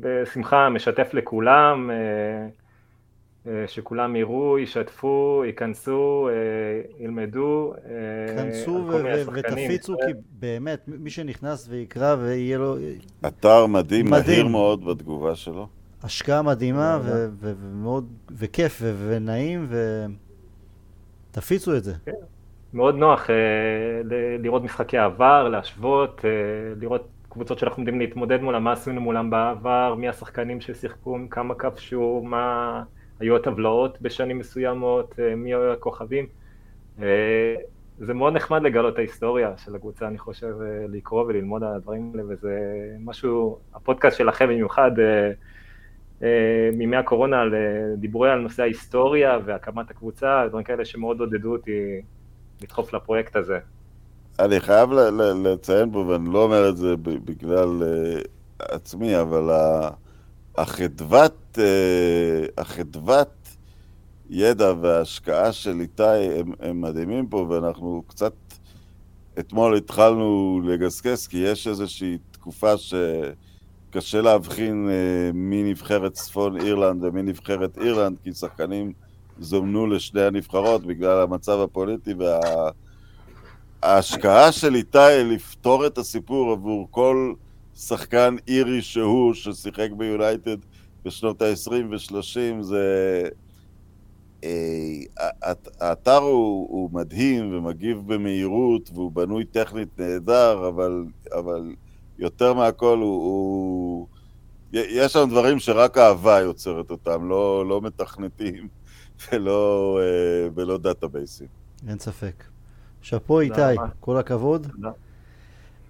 [0.00, 1.90] בשמחה משתף לכולם,
[3.46, 7.72] אה, שכולם יראו, ישתפו, ייכנסו, אה, ילמדו.
[8.36, 8.88] כנסו
[9.34, 12.76] ותפיצו, כי באמת, מי שנכנס ויקרא ויהיה לו...
[13.26, 15.68] אתר מדהים, מהיר מאוד בתגובה שלו.
[16.02, 16.98] השקעה מדהימה
[17.40, 19.68] ומאוד, וכיף ונעים,
[21.30, 21.94] ותפיצו את זה.
[22.04, 22.12] כן.
[22.74, 23.30] מאוד נוח
[24.38, 26.24] לראות משחקי עבר, להשוות,
[26.80, 32.22] לראות קבוצות שאנחנו יודעים להתמודד מולם, מה עשינו מולם בעבר, מי השחקנים ששיחקו, כמה כבשו,
[32.24, 32.82] מה
[33.20, 36.26] היו הטבלאות בשנים מסוימות, אה, מי היו הכוכבים.
[37.02, 37.54] אה,
[37.98, 42.12] זה מאוד נחמד לגלות את ההיסטוריה של הקבוצה, אני חושב, אה, לקרוא וללמוד על הדברים
[42.14, 42.58] האלה, וזה
[43.00, 44.90] משהו, הפודקאסט שלכם במיוחד,
[46.72, 47.54] מימי הקורונה, על
[47.96, 52.00] דיבורי על נושא ההיסטוריה והקמת הקבוצה, דברים כאלה שמאוד עודדו אותי
[52.62, 53.58] לדחוף לפרויקט הזה.
[54.38, 54.90] אני חייב
[55.44, 58.26] לציין פה, ואני לא אומר את זה בגלל uh,
[58.58, 59.50] עצמי, אבל
[60.56, 61.58] החדוות,
[62.58, 63.56] החדוות
[64.30, 66.02] ידע וההשקעה של איתי
[66.38, 68.32] הם, הם מדהימים פה, ואנחנו קצת
[69.38, 72.76] אתמול התחלנו לגסגס, כי יש איזושהי תקופה
[73.92, 78.92] קשה להבחין אה, מי נבחרת צפון אירלנד ומי נבחרת אירלנד, כי שחקנים
[79.38, 82.14] זומנו לשני הנבחרות בגלל המצב הפוליטי
[83.82, 87.32] וההשקעה של איתי לפתור את הסיפור עבור כל
[87.76, 90.56] שחקן אירי שהוא ששיחק ביונייטד
[91.04, 93.28] בשנות ה-20 ו-30 זה...
[94.44, 94.98] אה,
[95.80, 101.74] האתר הוא, הוא מדהים ומגיב במהירות והוא בנוי טכנית נהדר, אבל, אבל
[102.18, 104.06] יותר מהכל הוא, הוא...
[104.72, 108.68] יש שם דברים שרק אהבה יוצרת אותם, לא, לא מתכנתים
[109.32, 111.46] ולא, אה, ולא דאטאבייסים.
[111.88, 112.44] אין ספק.
[113.02, 113.60] שאפו איתי,
[114.00, 114.66] כל הכבוד.
[114.72, 114.90] תודה.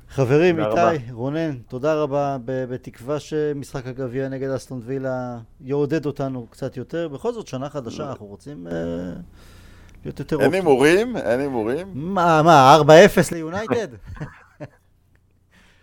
[0.08, 0.90] חברים, איתי, רבה.
[1.10, 7.08] רונן, תודה רבה, בתקווה שמשחק הגביע נגד אסטון וילה יעודד אותנו קצת יותר.
[7.08, 8.72] בכל זאת, שנה חדשה, אנחנו רוצים אה,
[10.04, 10.40] להיות יותר...
[10.40, 11.16] אין הימורים?
[11.16, 11.90] אין הימורים?
[11.94, 13.88] מה, מה, 4-0 ליונייטד?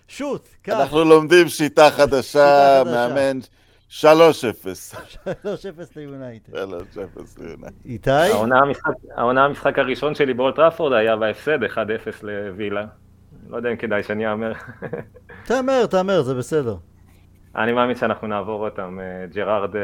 [0.10, 0.74] שוט, קח.
[0.74, 3.40] אנחנו לומדים שיטה חדשה, מאמן
[3.90, 3.94] 3-0.
[3.94, 4.06] 3-0
[5.96, 6.54] ליונייטד.
[6.56, 6.58] 3-0
[7.38, 7.76] ליונייטד.
[7.86, 8.10] איתי?
[9.16, 11.78] העונה המשחק הראשון שלי באולד טראפורד היה בהפסד 1-0
[12.24, 12.86] לווילה.
[13.50, 14.52] לא יודע אם כדאי שאני אאמר.
[15.48, 16.76] תאמר, תאמר, זה בסדר.
[17.56, 19.00] אני מאמין שאנחנו נעבור אותם.
[19.02, 19.76] אה, ג'רארד...
[19.76, 19.82] אה,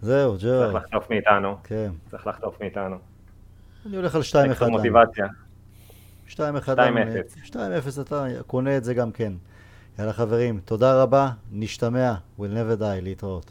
[0.00, 0.72] זהו, ג'רארד.
[0.72, 1.56] צריך לחטוף מאיתנו.
[1.64, 1.90] כן.
[2.10, 2.96] צריך לחטוף מאיתנו.
[3.86, 4.22] אני הולך על
[4.60, 4.68] 2-1.
[4.68, 5.26] מוטיבציה.
[6.28, 6.38] 2-1.
[6.38, 6.38] 2-0.
[7.46, 7.56] 2-0
[8.00, 9.32] אתה קונה את זה גם כן.
[9.98, 13.50] יאללה חברים, תודה רבה, נשתמע, we'll never die, להתראות.